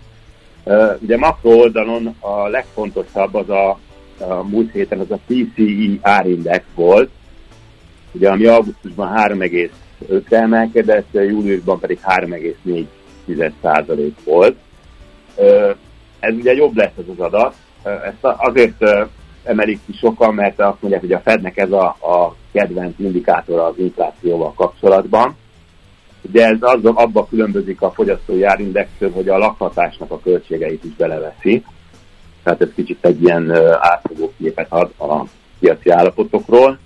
Ugye 0.99 1.17
makro 1.17 1.49
oldalon 1.49 2.15
a 2.19 2.47
legfontosabb 2.47 3.35
az 3.35 3.49
a, 3.49 3.79
a 4.19 4.43
múlt 4.43 4.71
héten 4.71 4.99
az 4.99 5.11
a 5.11 5.19
PCI 5.27 5.99
árindex 6.01 6.63
volt, 6.75 7.09
ugye 8.11 8.29
ami 8.29 8.45
augusztusban 8.45 9.13
3,5-re 9.15 10.37
emelkedett, 10.37 11.07
júliusban 11.11 11.79
pedig 11.79 11.99
3,4% 12.05 14.11
volt. 14.23 14.55
Ez 16.19 16.33
ugye 16.33 16.53
jobb 16.53 16.75
lesz 16.75 16.97
ez 16.97 17.05
az 17.17 17.19
adat, 17.19 17.55
ezt 17.83 18.21
azért 18.21 18.83
emelik 19.43 19.79
ki 19.85 19.93
sokan, 19.93 20.33
mert 20.33 20.59
azt 20.59 20.81
mondják, 20.81 21.01
hogy 21.01 21.11
a 21.11 21.19
Fednek 21.19 21.57
ez 21.57 21.71
a, 21.71 21.85
a 21.85 22.35
kedvenc 22.51 22.99
indikátora 22.99 23.65
az 23.65 23.77
inflációval 23.77 24.53
kapcsolatban. 24.53 25.35
Ugye 26.21 26.45
ez 26.45 26.57
az, 26.59 26.79
abban 26.83 27.27
különbözik 27.27 27.81
a 27.81 27.91
fogyasztói 27.91 28.43
árindextől, 28.43 29.11
hogy 29.11 29.29
a 29.29 29.37
lakhatásnak 29.37 30.11
a 30.11 30.19
költségeit 30.19 30.83
is 30.83 30.95
beleveszi. 30.95 31.63
Tehát 32.43 32.61
ez 32.61 32.69
kicsit 32.75 33.05
egy 33.05 33.21
ilyen 33.21 33.51
átfogó 33.79 34.33
képet 34.37 34.71
ad 34.71 34.91
a 34.97 35.25
piaci 35.59 35.89
állapotokról. 35.89 36.79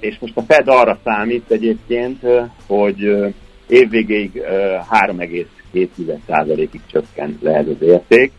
És 0.00 0.18
most 0.18 0.36
a 0.36 0.42
Fed 0.42 0.68
arra 0.68 0.98
számít 1.04 1.50
egyébként, 1.50 2.20
hogy 2.66 3.34
évvégéig 3.66 4.42
3,2%-ig 4.90 6.80
csökken 6.86 7.38
lehet 7.42 7.68
az 7.68 7.82
érték 7.86 8.32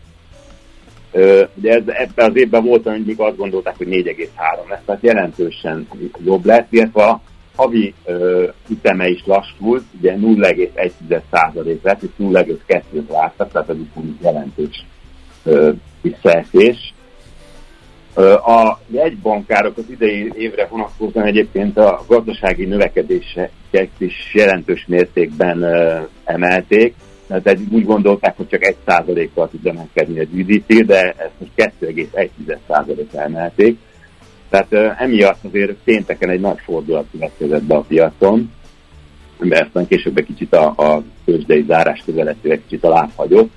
Ugye 1.54 1.72
ez, 1.72 1.82
ebben 1.86 2.30
az 2.30 2.36
évben 2.36 2.64
volt, 2.64 2.84
hogy 2.84 3.14
azt 3.16 3.36
gondolták, 3.36 3.76
hogy 3.76 3.86
4,3 3.86 4.68
lesz, 4.68 4.80
tehát 4.84 5.02
jelentősen 5.02 5.88
jobb 6.24 6.44
lesz, 6.44 6.66
illetve 6.70 7.02
a 7.02 7.20
havi 7.56 7.94
ö, 8.04 8.48
üteme 8.68 9.08
is 9.08 9.22
lassult, 9.26 9.82
ugye 9.98 10.14
0,1% 10.14 11.82
lett, 11.82 12.02
és 12.02 12.08
0,2-t 12.18 13.08
vártak, 13.08 13.52
tehát 13.52 13.68
ez 13.68 13.76
is 13.76 14.02
jelentős 14.22 14.84
ö, 15.44 15.70
visszaesés. 16.00 16.94
A 18.44 18.78
jegybankárok 18.86 19.76
az 19.76 19.84
idei 19.90 20.32
évre 20.36 20.66
vonatkozóan 20.66 21.26
egyébként 21.26 21.78
a 21.78 22.04
gazdasági 22.06 22.64
növekedéseket 22.64 23.90
is 23.98 24.14
jelentős 24.34 24.84
mértékben 24.86 25.64
emelték, 26.24 26.94
eddig 27.30 27.72
úgy 27.72 27.84
gondolták, 27.84 28.36
hogy 28.36 28.48
csak 28.48 28.76
1%-kal 28.86 29.48
tud 29.48 29.66
emelkedni 29.66 30.20
a 30.20 30.24
GDP, 30.32 30.84
de 30.84 31.00
ezt 31.00 31.32
most 31.38 31.72
2,1%-kal 31.80 33.20
emelték. 33.20 33.78
Tehát 34.48 34.98
emiatt 34.98 35.44
azért 35.44 35.72
pénteken 35.84 36.30
egy 36.30 36.40
nagy 36.40 36.58
fordulat 36.64 37.06
következett 37.10 37.62
be 37.62 37.74
a 37.74 37.80
piacon, 37.80 38.52
mert 39.38 39.66
aztán 39.66 39.86
később 39.86 40.18
egy 40.18 40.24
kicsit 40.24 40.54
a, 40.54 40.66
a 40.66 41.02
tőzsdei 41.24 41.64
zárás 41.66 42.02
közeletére 42.04 42.56
kicsit 42.56 42.84
a 42.84 43.08
hagyott, 43.16 43.50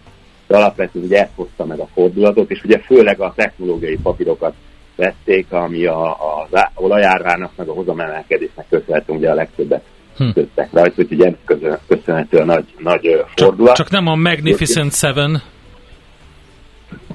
de 0.48 0.56
alapvetően 0.58 1.06
ugye 1.06 1.22
ezt 1.22 1.32
hozta 1.36 1.66
meg 1.66 1.80
a 1.80 1.90
fordulatot, 1.94 2.52
és 2.52 2.64
ugye 2.64 2.80
főleg 2.80 3.20
a 3.20 3.34
technológiai 3.36 3.98
papírokat 4.04 4.54
vették, 4.96 5.52
ami 5.52 5.86
a, 5.86 6.12
az 6.12 6.62
olajárvának 6.76 7.52
meg 7.56 7.68
a 7.68 7.74
hozamemelkedésnek 7.74 8.66
köszönhető 8.70 9.14
ugye 9.14 9.30
a 9.30 9.34
legtöbbet 9.34 9.84
hm. 10.18 10.30
köttek 10.34 10.70
rajta, 10.72 11.02
úgyhogy 11.02 11.22
ennek 11.22 11.80
köszönhető 11.88 12.38
a 12.38 12.46
nagy, 12.46 12.66
nagy 12.78 13.24
fordulat. 13.36 13.76
Csak, 13.76 13.88
csak 13.88 13.94
nem 13.94 14.08
a 14.08 14.16
Magnificent 14.16 14.94
Seven. 14.94 15.42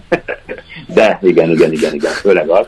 De 0.95 1.19
igen, 1.23 1.51
igen, 1.51 1.73
igen, 1.73 1.95
igen, 1.95 2.13
főleg 2.13 2.49
az. 2.49 2.67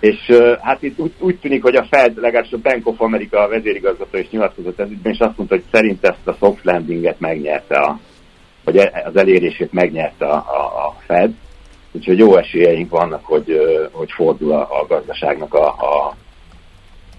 És 0.00 0.32
hát 0.60 0.82
itt 0.82 0.98
úgy, 0.98 1.12
úgy 1.18 1.36
tűnik, 1.36 1.62
hogy 1.62 1.76
a 1.76 1.86
Fed, 1.90 2.20
legalábbis 2.20 2.52
a 2.52 2.58
Bank 2.58 2.86
of 2.86 3.00
America 3.00 3.48
vezérigazgató 3.48 4.18
is 4.18 4.30
nyilatkozott 4.30 4.80
ez 4.80 4.88
és 5.02 5.18
azt 5.18 5.36
mondta, 5.36 5.54
hogy 5.54 5.64
szerint 5.72 6.04
ezt 6.04 6.26
a 6.26 6.36
soft 6.38 6.64
landinget 6.64 7.20
megnyerte, 7.20 7.78
a, 7.78 7.98
vagy 8.64 8.76
e, 8.76 9.02
az 9.06 9.16
elérését 9.16 9.72
megnyerte 9.72 10.26
a, 10.26 10.36
a, 10.36 10.86
a 10.86 10.96
Fed. 11.06 11.30
Úgyhogy 11.92 12.18
jó 12.18 12.36
esélyeink 12.36 12.90
vannak, 12.90 13.24
hogy, 13.24 13.58
hogy 13.92 14.10
fordul 14.12 14.52
a, 14.52 14.60
a 14.60 14.86
gazdaságnak 14.86 15.54
a, 15.54 15.66
a, 15.66 16.16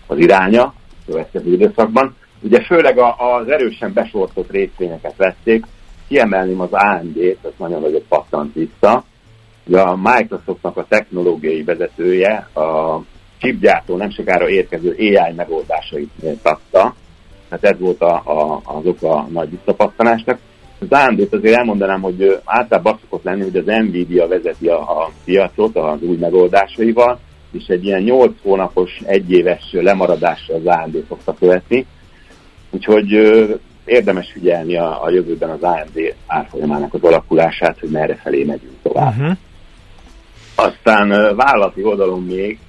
az 0.08 0.18
iránya 0.18 0.74
következő 1.10 1.54
időszakban. 1.54 2.16
Ugye 2.42 2.62
főleg 2.62 2.98
a, 2.98 3.16
az 3.38 3.50
erősen 3.50 3.94
besortott 3.94 4.52
részvényeket 4.52 5.16
vették, 5.16 5.66
kiemelném 6.08 6.62
az 6.62 6.72
AMD-t, 6.72 7.46
ez 7.46 7.52
nagyon 7.58 7.82
nagyot 7.82 8.06
pattant 8.08 8.54
vissza. 8.54 9.04
Ugye 9.66 9.80
a 9.80 10.00
Microsoftnak 10.04 10.78
a 10.78 10.86
technológiai 10.90 11.64
vezetője 11.64 12.50
a 12.54 13.00
chipgyártó 13.38 13.96
nem 13.96 14.12
sokára 14.12 14.50
érkező 14.50 14.96
AI 14.98 15.34
megoldásait 15.36 16.12
méltatta. 16.22 16.96
Hát 17.50 17.64
ez 17.64 17.80
volt 17.80 18.02
a, 18.02 18.14
a, 18.14 18.62
az 18.64 18.86
oka 18.86 19.12
a 19.12 19.28
nagy 19.32 19.50
visszapattanásnak. 19.50 20.40
Az 20.80 20.88
AMD-t 20.90 21.34
azért 21.34 21.58
elmondanám, 21.58 22.02
hogy 22.02 22.40
általában 22.44 22.94
azt 22.94 23.02
szokott 23.02 23.24
lenni, 23.24 23.42
hogy 23.42 23.56
az 23.56 23.66
Nvidia 23.66 24.28
vezeti 24.28 24.68
a, 24.68 24.80
a 24.80 25.12
piacot 25.26 25.76
az 25.76 26.02
új 26.02 26.18
megoldásaival, 26.18 27.20
és 27.52 27.68
egy 27.68 27.86
ilyen 27.86 28.02
8 28.02 28.32
hónapos, 28.42 29.02
egyéves 29.06 29.64
lemaradásra 29.72 30.56
az 30.56 30.66
AMD 30.66 31.04
szokta 31.08 31.34
követni. 31.34 31.86
Úgyhogy 32.70 33.12
érdemes 33.86 34.32
figyelni 34.32 34.78
a, 34.78 35.04
a 35.04 35.10
jövőben 35.10 35.50
az 35.50 35.62
AMD 35.62 36.16
árfolyamának 36.28 36.94
az 36.94 37.04
alakulását, 37.04 37.80
hogy 37.80 37.90
merre 37.90 38.16
felé 38.16 38.44
megyünk 38.44 38.76
tovább. 38.82 39.18
Uh-huh. 39.18 39.38
Aztán 40.56 41.36
vállalati 41.36 41.84
oldalon 41.84 42.24
még 42.24 42.60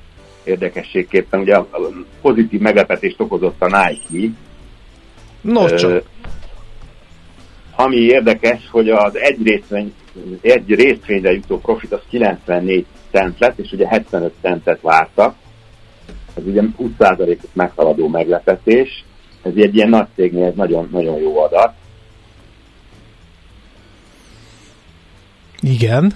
érdekességképpen 0.45 1.41
ugye 1.41 1.59
pozitív 2.21 2.61
meglepetést 2.61 3.21
okozott 3.21 3.63
a 3.63 3.67
Nike. 3.67 4.33
No, 5.41 5.75
csak. 5.75 6.03
Ami 7.77 7.97
érdekes, 7.97 8.69
hogy 8.71 8.89
az 8.89 9.17
egy 9.17 9.43
részvény, 9.43 9.95
egy 10.41 10.75
részvényre 10.75 11.33
jutó 11.33 11.59
profit 11.59 11.93
az 11.93 12.01
94 12.09 12.87
cent 13.11 13.39
lett, 13.39 13.59
és 13.59 13.73
ugye 13.73 13.89
75 13.89 14.33
centet 14.41 14.81
vártak. 14.81 15.35
Ez 16.35 16.45
ugye 16.47 16.63
20%-ot 16.79 17.55
meghaladó 17.55 18.09
meglepetés. 18.09 19.05
Ez 19.43 19.53
egy 19.57 19.75
ilyen 19.75 19.89
nagy 19.89 20.07
cégnél 20.15 20.45
ez 20.47 20.55
nagyon, 20.55 20.89
nagyon 20.93 21.19
jó 21.19 21.39
adat. 21.43 21.75
Igen. 25.61 26.13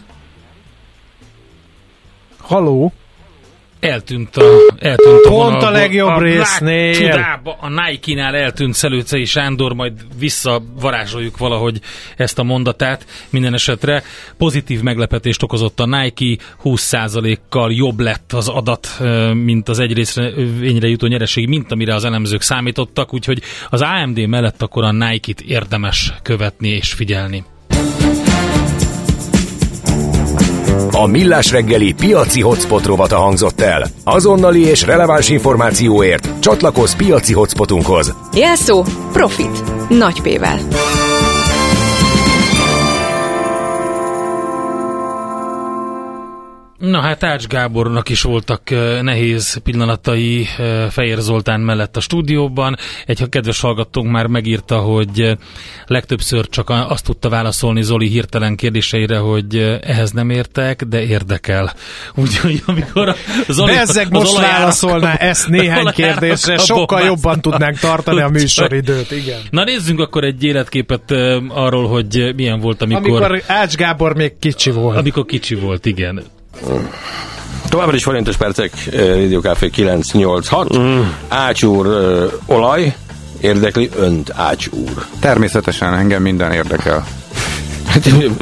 Haló? 2.39 2.93
Eltűnt 3.85 4.37
a, 4.37 4.43
eltűnt 4.79 5.25
a 5.25 5.29
Pont 5.29 5.43
vonalba. 5.43 5.67
a 5.67 5.71
legjobb 5.71 6.09
a 6.09 6.21
résznél. 6.21 6.93
Csodába, 6.93 7.57
a 7.61 7.69
Nike-nál 7.69 8.35
eltűnt 8.35 8.75
Szelőcei 8.75 9.25
Sándor, 9.25 9.75
majd 9.75 9.93
visszavarázsoljuk 10.19 11.39
valahogy 11.39 11.81
ezt 12.17 12.39
a 12.39 12.43
mondatát. 12.43 13.07
Minden 13.31 13.55
esetre 13.55 14.03
pozitív 14.37 14.83
meglepetést 14.83 15.43
okozott 15.43 15.81
a 15.81 15.87
Nike, 15.87 16.45
20%-kal 16.65 17.73
jobb 17.73 18.01
lett 18.01 18.33
az 18.33 18.49
adat, 18.49 18.89
mint 19.33 19.69
az 19.69 19.79
egy 19.79 19.93
részre 19.93 20.89
jutó 20.89 21.07
nyereség, 21.07 21.49
mint 21.49 21.73
amire 21.73 21.95
az 21.95 22.05
elemzők 22.05 22.43
számítottak, 22.43 23.15
úgyhogy 23.15 23.43
az 23.71 23.83
AMD 23.83 24.27
mellett 24.27 24.63
akkor 24.63 24.85
a 24.85 24.93
Nike-t 24.93 25.41
érdemes 25.41 26.13
követni 26.23 26.69
és 26.69 26.93
figyelni. 26.93 27.45
A 30.91 31.07
Millás 31.07 31.51
reggeli 31.51 31.93
piaci 31.93 32.41
hotspot 32.41 32.87
rovata 32.87 33.17
hangzott 33.17 33.61
el. 33.61 33.87
Azonnali 34.05 34.61
és 34.61 34.83
releváns 34.83 35.29
információért 35.29 36.29
csatlakozz 36.39 36.95
piaci 36.95 37.33
hotspotunkhoz. 37.33 38.15
Jelszó 38.33 38.85
Profit. 39.13 39.63
Nagy 39.89 40.21
P-vel. 40.23 40.59
Na 46.85 47.01
hát 47.01 47.25
Ács 47.25 47.47
Gábornak 47.47 48.09
is 48.09 48.23
voltak 48.23 48.71
nehéz 49.03 49.57
pillanatai 49.63 50.47
Fejér 50.91 51.19
Zoltán 51.19 51.61
mellett 51.61 51.97
a 51.97 52.01
stúdióban. 52.01 52.77
Egy 53.07 53.29
kedves 53.29 53.61
hallgatónk 53.61 54.11
már 54.11 54.27
megírta, 54.27 54.79
hogy 54.79 55.37
legtöbbször 55.87 56.49
csak 56.49 56.71
azt 56.71 57.05
tudta 57.05 57.29
válaszolni 57.29 57.83
Zoli 57.83 58.09
hirtelen 58.09 58.57
kérdéseire, 58.57 59.19
hogy 59.19 59.79
ehhez 59.83 60.11
nem 60.11 60.31
értek, 60.31 60.83
de 60.83 61.03
érdekel. 61.03 61.73
Úgyhogy 62.23 62.63
amikor 62.67 63.09
a 63.09 63.15
Zoli... 63.49 63.73
Bezzeg 63.73 64.11
most 64.11 64.39
válaszolná 64.39 65.15
ezt 65.15 65.49
néhány 65.49 65.91
kérdésre, 65.93 66.59
sokkal 66.59 67.03
jobban 67.03 67.41
tudnánk 67.41 67.79
tartani 67.79 68.21
a 68.21 68.29
műsoridőt, 68.29 69.11
igen. 69.11 69.41
Na 69.51 69.65
nézzünk 69.65 70.01
akkor 70.01 70.25
egy 70.25 70.45
életképet 70.45 71.11
arról, 71.49 71.89
hogy 71.89 72.33
milyen 72.37 72.61
volt, 72.61 72.83
amikor... 72.83 73.23
Amikor 73.23 73.43
Ács 73.47 73.75
Gábor 73.75 74.15
még 74.15 74.39
kicsi 74.39 74.71
volt. 74.71 74.97
Amikor 74.97 75.25
kicsi 75.25 75.55
volt, 75.55 75.87
igen. 75.87 76.25
Továbbra 77.69 77.97
is 77.97 78.03
forintos 78.03 78.37
percek, 78.37 78.73
Videokáfé 79.15 79.71
986. 79.71 80.79
Mm. 80.79 81.01
Ács 81.29 81.63
úr, 81.63 81.87
olaj, 82.47 82.95
érdekli 83.41 83.91
önt 83.97 84.31
Ács 84.35 84.67
úr. 84.67 85.07
Természetesen 85.21 85.95
engem 85.95 86.23
minden 86.23 86.53
érdekel. 86.53 87.07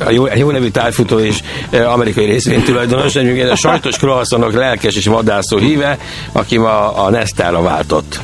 a 0.05 0.11
jó, 0.11 0.25
a 0.25 0.37
jó 0.37 0.51
nevű 0.51 0.69
tájfutó 0.69 1.19
és 1.19 1.41
amerikai 1.71 2.25
részvénytulajdonos, 2.25 3.15
a 3.51 3.57
sajtos 3.57 3.97
croissantok 3.97 4.53
lelkes 4.53 4.95
és 4.95 5.07
vadászó 5.07 5.57
híve, 5.59 5.99
aki 6.33 6.59
ma 6.59 6.95
a 6.95 7.11
Nestára 7.11 7.63
váltott. 7.63 8.21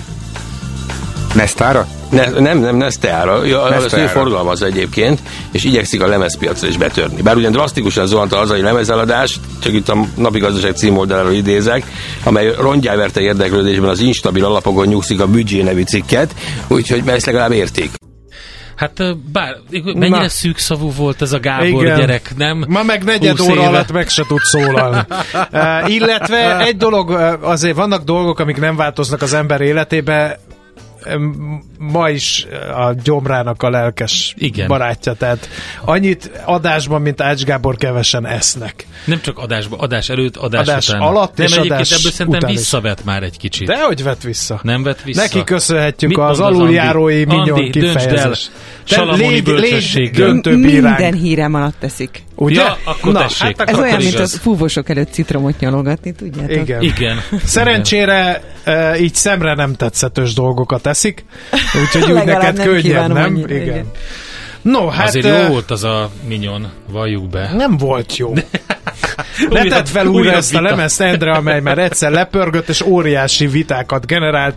Nestára? 1.34 1.86
Ne, 2.10 2.30
nem, 2.30 2.58
nem, 2.58 2.76
Nesteára. 2.76 3.44
Ja, 3.44 3.62
az 3.62 3.94
ő 3.94 4.06
forgalmaz 4.06 4.62
egyébként, 4.62 5.20
és 5.52 5.64
igyekszik 5.64 6.02
a 6.02 6.06
lemezpiacra 6.06 6.68
is 6.68 6.76
betörni. 6.76 7.22
Bár 7.22 7.36
ugyan 7.36 7.52
drasztikusan 7.52 8.06
zuhant 8.06 8.32
a 8.32 8.36
hazai 8.36 8.60
lemezeladás, 8.60 9.40
csak 9.58 9.72
itt 9.72 9.88
a 9.88 9.96
napi 10.14 10.38
gazdaság 10.38 10.76
címoldaláról 10.76 11.32
idézek, 11.32 11.84
amely 12.24 12.54
rongyá 12.58 12.96
verte 12.96 13.20
érdeklődésben 13.20 13.90
az 13.90 14.00
instabil 14.00 14.44
alapokon 14.44 14.86
nyugszik 14.86 15.20
a 15.20 15.26
büdzsé 15.26 15.62
nevű 15.62 15.82
cikket, 15.82 16.34
úgyhogy 16.68 17.02
ezt 17.06 17.26
legalább 17.26 17.52
érték. 17.52 17.90
Hát 18.76 19.16
bár, 19.32 19.56
mennyire 19.70 20.08
Na. 20.08 20.28
szűkszavú 20.28 20.92
volt 20.92 21.22
ez 21.22 21.32
a 21.32 21.40
Gábor 21.40 21.82
Igen. 21.82 21.98
gyerek, 21.98 22.32
nem? 22.36 22.64
Ma 22.68 22.82
meg 22.82 23.04
negyed 23.04 23.40
óra 23.40 23.52
éve. 23.52 23.66
alatt 23.66 23.92
meg 23.92 24.08
se 24.08 24.24
tud 24.28 24.40
szólalni. 24.42 24.98
uh, 25.52 25.94
illetve 25.94 26.58
egy 26.58 26.76
dolog, 26.76 27.10
azért 27.40 27.76
vannak 27.76 28.04
dolgok, 28.04 28.38
amik 28.38 28.56
nem 28.56 28.76
változnak 28.76 29.22
az 29.22 29.32
ember 29.32 29.60
életébe, 29.60 30.38
ma 31.78 32.10
is 32.10 32.46
a 32.74 32.92
gyomrának 33.02 33.62
a 33.62 33.70
lelkes 33.70 34.34
Igen. 34.38 34.66
barátja, 34.66 35.12
tehát 35.12 35.48
annyit 35.84 36.30
adásban, 36.44 37.02
mint 37.02 37.20
Ács 37.20 37.42
Gábor 37.42 37.76
kevesen 37.76 38.26
esznek. 38.26 38.86
Nem 39.04 39.20
csak 39.20 39.38
adásban, 39.38 39.78
adás 39.78 40.08
előtt, 40.08 40.36
adás, 40.36 40.60
adás 40.60 40.88
után. 40.88 41.00
alatt 41.00 41.36
Nem 41.36 41.46
és 41.46 41.56
adás 41.56 41.90
ebből 41.90 42.10
szerintem 42.10 42.50
visszavet 42.50 43.04
már 43.04 43.22
egy 43.22 43.38
kicsit. 43.38 43.66
De 43.66 43.84
hogy 43.84 44.02
vett 44.02 44.22
vissza? 44.22 44.60
Nem 44.62 44.82
vett 44.82 45.02
vissza. 45.02 45.20
Neki 45.20 45.44
köszönhetjük 45.44 46.10
Mit 46.10 46.18
az 46.18 46.40
aluljárói 46.40 47.24
minyon 47.24 47.70
kifejezés. 47.70 48.50
Salamoni 48.84 49.40
bölcsesség. 49.40 50.18
Minden 50.44 51.14
hírem 51.14 51.54
alatt 51.54 51.76
teszik. 51.78 52.26
Ugye? 52.40 52.60
Ja, 52.60 52.78
akkor 52.84 53.12
Na, 53.12 53.20
tessék. 53.20 53.58
Hát 53.58 53.70
Ez 53.70 53.78
olyan, 53.78 54.02
mint 54.02 54.18
a 54.18 54.26
fúvosok 54.26 54.88
előtt 54.88 55.12
citromot 55.12 55.60
nyalogatni, 55.60 56.12
tudjátok? 56.12 56.56
Igen. 56.56 56.82
Igen. 56.82 57.20
Szerencsére 57.44 58.42
uh, 58.66 59.00
így 59.00 59.14
szemre 59.14 59.54
nem 59.54 59.74
tetszetős 59.74 60.34
dolgokat 60.34 60.86
eszik, 60.86 61.24
úgyhogy 61.82 62.12
úgy 62.12 62.24
neked 62.24 62.56
nem 62.56 62.66
könnyen, 62.66 63.10
nem? 63.10 63.24
Annyira, 63.24 63.54
igen. 63.54 63.62
igen. 63.62 63.90
No, 64.70 64.88
hát... 64.88 65.06
Azért 65.06 65.26
jó 65.26 65.46
volt 65.46 65.70
az 65.70 65.84
a 65.84 66.10
minyon, 66.26 66.68
valljuk 66.90 67.28
be. 67.28 67.52
Nem 67.52 67.76
volt 67.76 68.16
jó. 68.16 68.34
ne 69.50 69.62
tedd 69.62 69.84
fel 69.84 70.06
újra 70.06 70.32
ezt 70.32 70.54
a 70.54 70.60
lemezt, 70.60 71.00
Endre, 71.00 71.32
amely 71.32 71.60
már 71.60 71.78
egyszer 71.78 72.10
lepörgött, 72.10 72.68
és 72.68 72.80
óriási 72.80 73.46
vitákat 73.46 74.06
generált. 74.06 74.54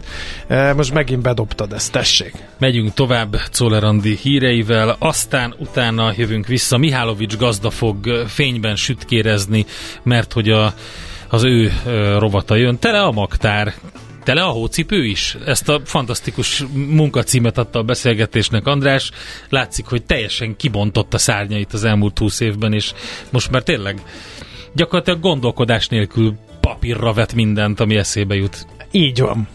Most 0.75 0.93
megint 0.93 1.21
bedobtad 1.21 1.73
ezt, 1.73 1.91
tessék. 1.91 2.33
Megyünk 2.59 2.93
tovább 2.93 3.35
Czoller 3.51 3.93
híreivel, 4.21 4.95
aztán 4.99 5.55
utána 5.57 6.13
jövünk 6.17 6.47
vissza. 6.47 6.77
Mihálovics 6.77 7.37
gazda 7.37 7.69
fog 7.69 8.25
fényben 8.27 8.75
sütkérezni, 8.75 9.65
mert 10.03 10.33
hogy 10.33 10.49
a 10.49 10.73
az 11.27 11.43
ő 11.43 11.71
rovata 12.17 12.55
jön. 12.55 12.79
Tele 12.79 13.01
a 13.01 13.11
magtár, 13.11 13.73
Tele 14.23 14.43
a 14.43 14.49
hócipő 14.49 15.05
is? 15.05 15.37
Ezt 15.45 15.69
a 15.69 15.81
fantasztikus 15.83 16.63
munkacímet 16.73 17.57
adta 17.57 17.79
a 17.79 17.83
beszélgetésnek 17.83 18.67
András. 18.67 19.11
Látszik, 19.49 19.85
hogy 19.85 20.03
teljesen 20.03 20.55
kibontott 20.55 21.13
a 21.13 21.17
szárnyait 21.17 21.73
az 21.73 21.83
elmúlt 21.83 22.19
húsz 22.19 22.39
évben, 22.39 22.73
és 22.73 22.93
most 23.29 23.51
már 23.51 23.63
tényleg 23.63 24.01
gyakorlatilag 24.73 25.19
gondolkodás 25.19 25.87
nélkül 25.87 26.35
papírra 26.61 27.13
vet 27.13 27.33
mindent, 27.33 27.79
ami 27.79 27.95
eszébe 27.95 28.35
jut. 28.35 28.65
Így 28.91 29.19
van. 29.19 29.47